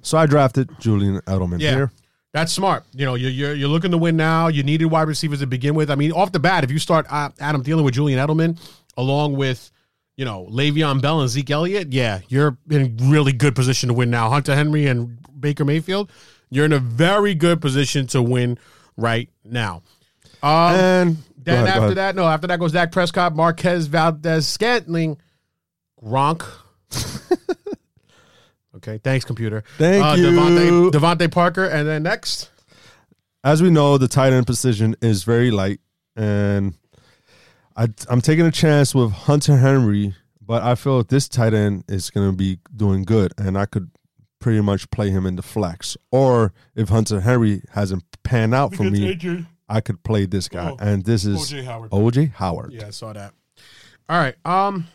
[0.01, 1.75] So I drafted Julian Edelman Yeah.
[1.75, 1.91] here.
[2.33, 2.83] That's smart.
[2.93, 4.49] You know, you're, you're you're looking to win now.
[4.49, 5.89] You needed wide receivers to begin with.
[5.89, 8.59] I mean, off the bat, if you start uh, Adam Thielen with Julian Edelman,
[8.97, 9.71] along with
[10.17, 14.09] you know Le'Veon Bell and Zeke Elliott, yeah, you're in really good position to win
[14.09, 14.29] now.
[14.29, 16.11] Hunter Henry and Baker Mayfield,
[16.49, 18.57] you're in a very good position to win
[18.97, 19.81] right now.
[20.43, 25.17] Um, And then ahead, after that, no, after that goes Dak Prescott, Marquez Valdes Scantling,
[26.03, 26.47] Gronk.
[28.75, 29.63] okay, thanks, computer.
[29.77, 30.27] Thank uh, you.
[30.27, 32.49] DeVante, DeVante Parker, and then next.
[33.43, 35.79] as we know, the tight end position is very light,
[36.15, 36.73] and
[37.75, 42.09] I, I'm taking a chance with Hunter Henry, but I feel this tight end is
[42.09, 43.89] going to be doing good, and I could
[44.39, 45.95] pretty much play him in the flex.
[46.11, 50.77] Or if Hunter Henry hasn't panned out for me, I could play this guy, Oh,
[50.79, 51.63] and this is O.J.
[51.63, 51.91] Howard.
[51.91, 52.73] OJ Howard.
[52.73, 53.33] Yeah, I saw that.
[54.09, 54.35] All right.
[54.45, 54.87] Um.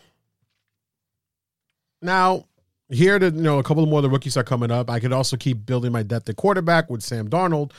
[2.01, 2.45] Now,
[2.89, 4.89] here, to, you know, a couple more of the rookies are coming up.
[4.89, 7.71] I could also keep building my depth at quarterback with Sam Darnold.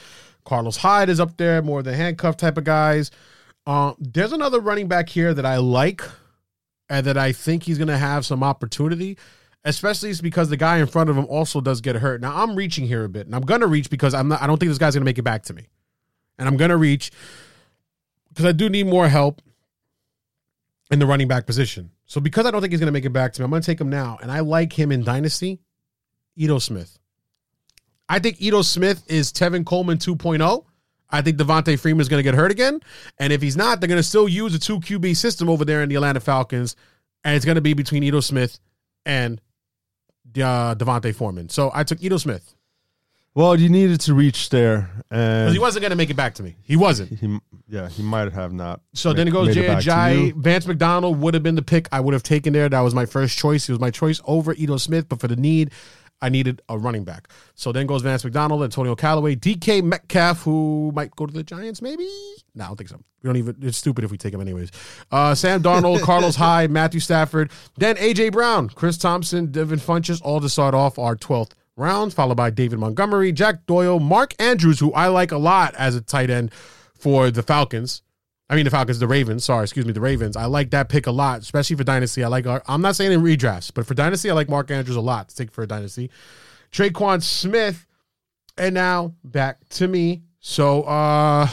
[0.45, 3.11] Carlos Hyde is up there, more of the handcuff type of guys.
[3.69, 6.01] Uh, there's another running back here that I like,
[6.89, 9.19] and that I think he's going to have some opportunity.
[9.63, 12.23] Especially because the guy in front of him also does get hurt.
[12.23, 14.41] Now I'm reaching here a bit, and I'm going to reach because I'm not.
[14.41, 15.69] I don't think this guy's going to make it back to me,
[16.39, 17.11] and I'm going to reach
[18.31, 19.43] because I do need more help
[20.91, 21.91] in the running back position.
[22.07, 23.61] So because I don't think he's going to make it back to me, I'm going
[23.61, 24.17] to take him now.
[24.23, 25.61] And I like him in Dynasty,
[26.37, 26.99] Ito Smith.
[28.09, 30.65] I think Ito Smith is Tevin Coleman 2.0.
[31.11, 32.81] I think Devonta Freeman is going to get hurt again.
[33.19, 35.83] And if he's not, they're going to still use a two QB system over there
[35.83, 36.77] in the Atlanta Falcons.
[37.25, 38.59] And it's going to be between Ito Smith
[39.07, 39.41] and
[40.37, 41.49] uh, Devonta Freeman.
[41.49, 42.55] So I took Ito Smith
[43.35, 46.35] Well, you needed to reach there, because and he wasn't going to make it back
[46.35, 46.57] to me.
[46.63, 47.19] He wasn't.
[47.19, 47.39] he,
[47.69, 48.81] yeah, he might have not.
[48.95, 50.35] So then it goes Jay Ajayi.
[50.35, 52.69] Vance McDonald would have been the pick I would have taken there.
[52.69, 53.67] That was my first choice.
[53.67, 55.71] He was my choice over Ito Smith, but for the need,
[56.21, 57.29] I needed a running back.
[57.55, 61.81] So then goes Vance McDonald, Antonio Callaway, DK Metcalf, who might go to the Giants,
[61.81, 62.09] maybe?
[62.55, 63.01] No, I don't think so.
[63.23, 63.57] We don't even.
[63.63, 64.71] It's stupid if we take him anyways.
[65.11, 70.41] Uh, Sam Darnold, Carlos Hyde, Matthew Stafford, then AJ Brown, Chris Thompson, Devin Funchess, all
[70.41, 74.93] to start off our twelfth round, followed by David Montgomery, Jack Doyle, Mark Andrews, who
[74.93, 76.53] I like a lot as a tight end
[76.95, 78.03] for the Falcons.
[78.51, 79.45] I mean the Falcons, the Ravens.
[79.45, 80.37] Sorry, excuse me, the Ravens.
[80.37, 82.25] I like that pick a lot, especially for dynasty.
[82.25, 82.47] I like.
[82.67, 85.37] I'm not saying in redrafts, but for dynasty, I like Mark Andrews a lot to
[85.37, 86.11] take for a dynasty.
[86.73, 87.87] Tre'Quan Smith,
[88.57, 90.23] and now back to me.
[90.41, 91.49] So, uh,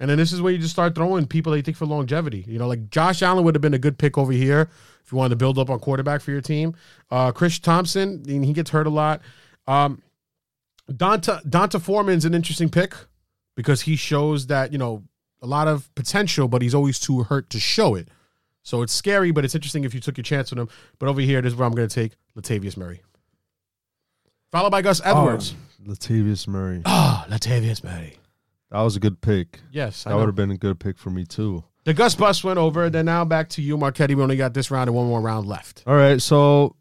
[0.00, 2.44] and then this is where you just start throwing people that you think for longevity.
[2.48, 4.70] You know, like Josh Allen would have been a good pick over here
[5.04, 6.74] if you wanted to build up on quarterback for your team.
[7.10, 9.20] Uh, Chris Thompson, he gets hurt a lot.
[9.66, 10.02] Um,
[10.90, 12.94] D'Onta D'Onta Foreman's an interesting pick
[13.54, 15.02] because he shows that you know
[15.42, 18.08] a lot of potential, but he's always too hurt to show it.
[18.62, 20.68] So it's scary, but it's interesting if you took your chance with him.
[20.98, 23.02] But over here, this is where I'm going to take Latavius Murray,
[24.52, 25.54] followed by Gus Edwards.
[25.84, 26.82] Latavius Murray.
[26.86, 28.16] Ah, Latavius Murray.
[28.70, 29.60] That was a good pick.
[29.72, 31.64] Yes, That would have been a good pick for me too.
[31.84, 32.88] The Gus bus went over.
[32.88, 34.14] Then now back to you, Marchetti.
[34.14, 35.82] We only got this round and one more round left.
[35.86, 36.76] All right, so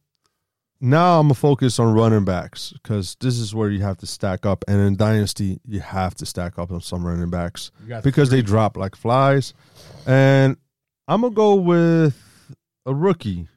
[0.82, 4.46] now I'm gonna focus on running backs because this is where you have to stack
[4.46, 7.72] up, and in dynasty you have to stack up on some running backs
[8.04, 9.54] because they drop like flies.
[10.06, 10.58] And
[11.08, 12.16] I'm gonna go with
[12.86, 13.48] a rookie,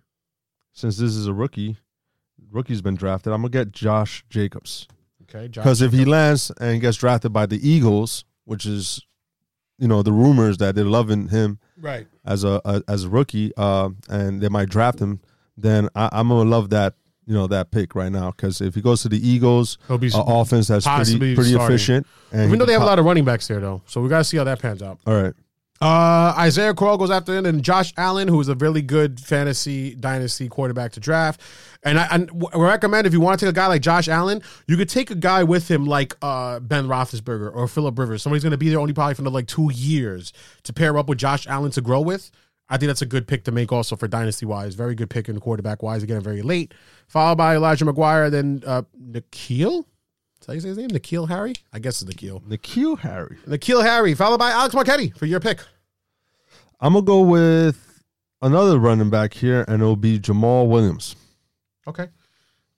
[0.72, 1.79] since this is a rookie.
[2.51, 3.33] Rookie's been drafted.
[3.33, 4.87] I'm gonna get Josh Jacobs
[5.35, 9.01] Okay, because if he lands and gets drafted by the Eagles, which is,
[9.79, 12.07] you know, the rumors that they're loving him right.
[12.25, 15.20] as a, a as a rookie, uh, and they might draft him,
[15.57, 16.95] then I, I'm gonna love that
[17.27, 20.68] you know that pick right now because if he goes to the Eagles, uh, offense
[20.68, 21.75] that's pretty pretty starting.
[21.75, 24.09] efficient, and Even though they have a lot of running backs there, though, so we
[24.09, 24.99] got to see how that pans out.
[25.07, 25.35] all right,
[25.81, 29.95] Uh, Isaiah Crowell goes after him, and Josh Allen, who is a really good fantasy
[29.95, 31.41] dynasty quarterback to draft.
[31.83, 34.41] And I, and w- recommend if you want to take a guy like Josh Allen,
[34.66, 38.22] you could take a guy with him like uh, Ben Roethlisberger or Philip Rivers.
[38.22, 41.09] Somebody's going to be there only probably for another like two years to pair up
[41.09, 42.31] with Josh Allen to grow with.
[42.69, 44.75] I think that's a good pick to make also for dynasty wise.
[44.75, 46.03] Very good pick in quarterback wise.
[46.03, 46.73] Again, very late.
[47.09, 49.81] Followed by Elijah McGuire, then uh, N'Keal.
[49.81, 50.89] Is that how you say his name?
[50.89, 51.55] N'Keal Harry?
[51.73, 52.43] I guess it's N'Keal.
[52.43, 53.37] N'Keal Harry.
[53.47, 55.61] N'Keal Harry, followed by Alex Marchetti for your pick.
[56.81, 58.03] I'm gonna go with
[58.43, 61.17] another running back here, and it'll be Jamaal Williams.
[61.87, 62.09] Okay.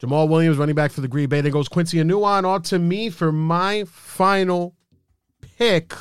[0.03, 1.41] Jamaal Williams, running back for the Green Bay.
[1.41, 2.45] Then goes Quincy Enunwa.
[2.45, 4.75] On to me for my final
[5.41, 5.95] pick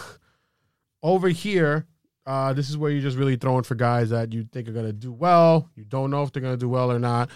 [1.01, 1.85] over here.
[2.25, 4.85] Uh, this is where you're just really throwing for guys that you think are going
[4.85, 5.69] to do well.
[5.75, 7.29] You don't know if they're going to do well or not,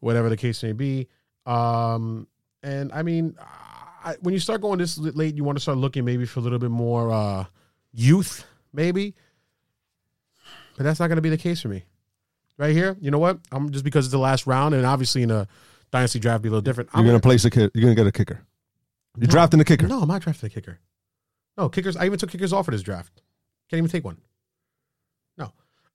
[0.00, 1.08] whatever the case may be.
[1.46, 2.28] Um,
[2.62, 6.04] and I mean, I, when you start going this late, you want to start looking
[6.04, 7.44] maybe for a little bit more uh,
[7.92, 9.14] youth, maybe.
[10.76, 11.84] But that's not going to be the case for me.
[12.58, 13.38] Right here, you know what?
[13.52, 15.46] I'm just because it's the last round, and obviously in a
[15.90, 16.88] dynasty draft, be a little different.
[16.94, 17.70] You're I'm gonna place a kid.
[17.74, 18.40] You're gonna get a kicker.
[19.18, 19.86] You're drafting a kicker.
[19.86, 20.78] No, I'm not drafting a kicker.
[21.58, 21.98] No, kickers.
[21.98, 23.20] I even took kickers off of this draft.
[23.68, 24.16] Can't even take one.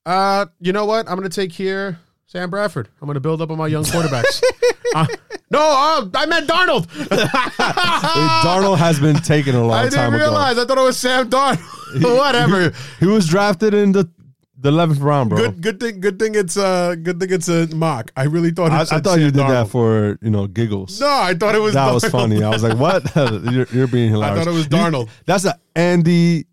[0.06, 1.08] Uh, you know what?
[1.10, 2.90] I'm gonna take here Sam Bradford.
[3.02, 4.42] I'm gonna build up on my young quarterbacks.
[4.96, 5.06] uh,
[5.52, 6.88] no, uh, I meant Darnold.
[8.44, 9.86] Darnold has been taken a long time ago.
[9.86, 10.58] I didn't realize.
[10.58, 12.18] I thought it was Sam Darnold.
[12.18, 12.74] Whatever.
[13.00, 14.10] He was drafted in the
[14.58, 15.40] the eleventh round, bro.
[15.40, 16.00] Good, good thing.
[16.02, 18.12] Good thing it's uh, good thing it's a mock.
[18.16, 18.68] I really thought.
[18.72, 21.00] It I, I thought you did that for you know giggles.
[21.00, 21.74] No, I thought it was.
[21.74, 22.44] that was funny.
[22.44, 23.14] I was like, "What?
[23.52, 25.10] you're, you're being hilarious." I thought it was You- Darnold.
[25.26, 26.46] that's an Andy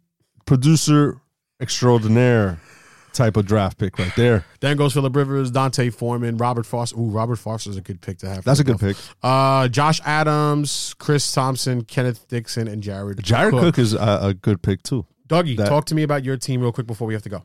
[0.47, 1.21] producer
[1.61, 2.59] extraordinaire
[3.19, 4.45] type of draft pick right there.
[4.61, 6.99] Then goes Philip Rivers, D'Onta Foreman, Robert Foster.
[6.99, 8.45] Ooh, Robert Foster's a good pick to have.
[8.45, 8.97] That's a good pick.
[9.23, 13.23] Uh, Josh Adams, Chris Thompson, Kenneth Dixon, and Jared.
[13.23, 15.05] Jared Cook, is a, a good pick too.
[15.29, 17.43] Dougie, that- talk to me about your team real quick before we have to go.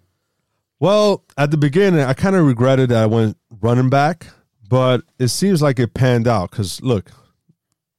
[0.79, 4.27] Well, at the beginning, I kind of regretted that I went running back,
[4.67, 7.11] but it seems like it panned out because look,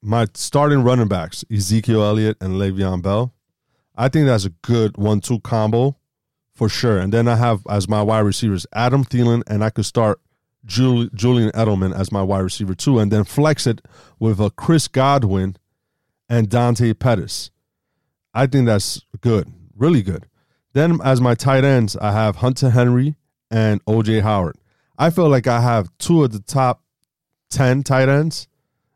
[0.02, 3.32] my starting running backs, Ezekiel Elliott and Le'Veon Bell,
[3.96, 5.96] I think that's a good one-two combo
[6.54, 6.98] for sure.
[6.98, 10.20] And then I have as my wide receivers Adam Thielen, and I could start
[10.64, 13.82] Jul- Julian Edelman as my wide receiver too, and then flex it
[14.18, 15.56] with a Chris Godwin
[16.28, 17.50] and Dante Pettis.
[18.32, 20.26] I think that's good, really good.
[20.72, 23.14] Then as my tight ends, I have Hunter Henry
[23.50, 24.56] and OJ Howard.
[24.98, 26.82] I feel like I have two of the top
[27.50, 28.48] 10 tight ends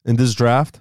[0.04, 0.80] in this draft,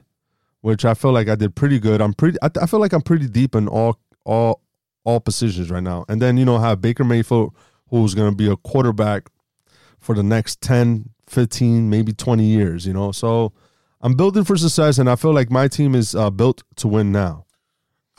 [0.61, 2.01] which I feel like I did pretty good.
[2.01, 4.61] I'm pretty I, I feel like I'm pretty deep in all all
[5.07, 6.03] all positions right now.
[6.09, 7.55] And then you know have Baker Mayfield
[7.89, 9.29] who's going to be a quarterback
[9.99, 13.13] for the next 10, 15, maybe 20 years, you know.
[13.13, 13.53] So
[14.01, 17.13] I'm building for success and I feel like my team is uh, built to win
[17.13, 17.45] now.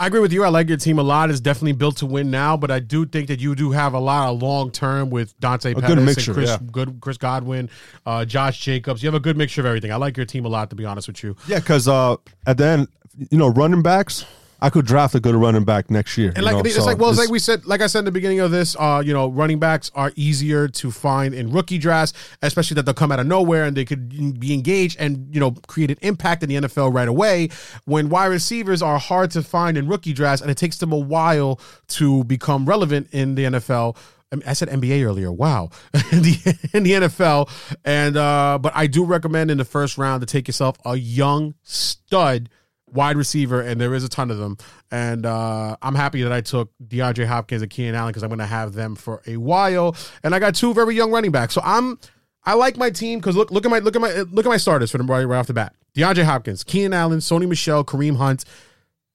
[0.00, 0.44] I agree with you.
[0.44, 1.28] I like your team a lot.
[1.28, 3.98] It's definitely built to win now, but I do think that you do have a
[3.98, 6.58] lot of long term with Dante good Pettis mixture, and Chris, yeah.
[6.70, 7.68] good Chris Godwin,
[8.06, 9.02] uh, Josh Jacobs.
[9.02, 9.90] You have a good mixture of everything.
[9.90, 11.36] I like your team a lot, to be honest with you.
[11.48, 12.16] Yeah, because uh,
[12.46, 12.88] at the end,
[13.30, 14.24] you know, running backs,
[14.60, 16.28] I could draft a good running back next year.
[16.28, 18.00] And you like know, it's so like well, it's like we said, like I said
[18.00, 21.50] in the beginning of this, uh, you know, running backs are easier to find in
[21.52, 25.32] rookie drafts, especially that they'll come out of nowhere and they could be engaged and
[25.32, 27.50] you know create an impact in the NFL right away.
[27.84, 30.98] When wide receivers are hard to find in rookie drafts, and it takes them a
[30.98, 33.96] while to become relevant in the NFL.
[34.32, 35.30] I, I said NBA earlier.
[35.30, 35.70] Wow,
[36.10, 37.48] in the in the NFL,
[37.84, 41.54] and uh, but I do recommend in the first round to take yourself a young
[41.62, 42.48] stud
[42.92, 44.56] wide receiver, and there is a ton of them.
[44.90, 48.38] And uh, I'm happy that I took DeAndre Hopkins and Keenan Allen because I'm going
[48.38, 49.96] to have them for a while.
[50.22, 51.98] And I got two very young running backs, so I'm
[52.44, 54.56] I like my team because look look at my look at my look at my
[54.56, 55.74] starters for them right, right off the bat.
[55.94, 58.44] DeAndre Hopkins, Keenan Allen, Sony Michel, Kareem Hunt,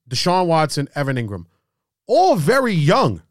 [0.10, 1.46] Deshaun Watson, Evan Engram,
[2.08, 3.22] all very young.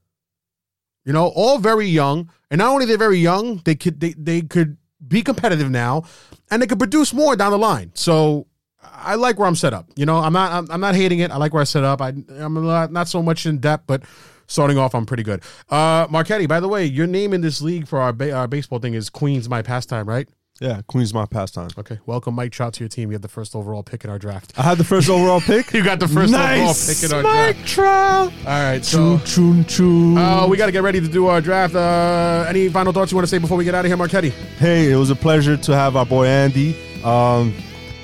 [1.05, 4.43] You know, all very young, and not only they're very young, they could they they
[4.43, 4.76] could
[5.07, 6.05] be competitive now,
[6.51, 7.90] and they could produce more down the line.
[7.95, 8.47] So
[8.83, 9.87] I like where I'm set up.
[9.97, 11.30] You know, I'm not I'm, I'm not hating it.
[11.30, 12.01] I like where I set up.
[12.01, 14.03] I I'm not, not so much in depth, but
[14.47, 15.43] starting off, I'm pretty good.
[15.70, 18.78] Uh, Marchetti, by the way, your name in this league for our, ba- our baseball
[18.80, 20.28] thing is Queen's My Pastime, right?
[20.61, 21.70] yeah, Queen's my pastime.
[21.76, 23.09] Okay, welcome Mike Trout to your team.
[23.11, 24.53] You have the first overall pick in our draft.
[24.57, 25.72] I had the first overall pick.
[25.74, 27.68] You got the first overall pick in our Mike draft.
[27.68, 28.33] Trout.
[28.47, 30.16] All right, so Choo choo choo.
[30.18, 31.74] uh, we got to get ready to do our draft.
[31.74, 34.28] Uh, any final thoughts you want to say before we get out of here, Marchetti?
[34.59, 36.76] Hey, it was a pleasure to have our boy Andy.
[37.03, 37.55] Um,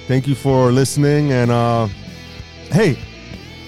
[0.09, 1.87] thank you for listening, and uh,
[2.73, 2.99] hey,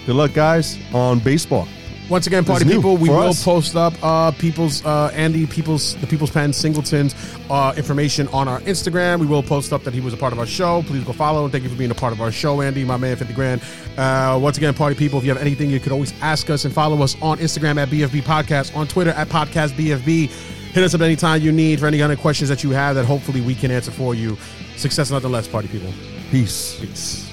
[0.07, 1.69] good luck, guys, on baseball.
[2.09, 3.45] Once again, party people, we will us.
[3.45, 7.15] post up uh, people's uh, Andy People's the People's Pen Singleton's
[7.49, 9.21] uh, information on our Instagram.
[9.21, 10.83] We will post up that he was a part of our show.
[10.83, 12.97] Please go follow and thank you for being a part of our show, Andy, my
[12.97, 13.63] man, fifty grand.
[13.97, 16.75] Uh, once again, party people, if you have anything, you could always ask us and
[16.75, 20.29] follow us on Instagram at BFB Podcast, on Twitter at Podcast BFB.
[20.73, 23.05] Hit us up anytime you need for any kind of questions that you have that
[23.05, 24.37] hopefully we can answer for you.
[24.77, 25.93] Success nonetheless, party people.
[26.31, 26.79] Peace.
[26.79, 27.30] Peace.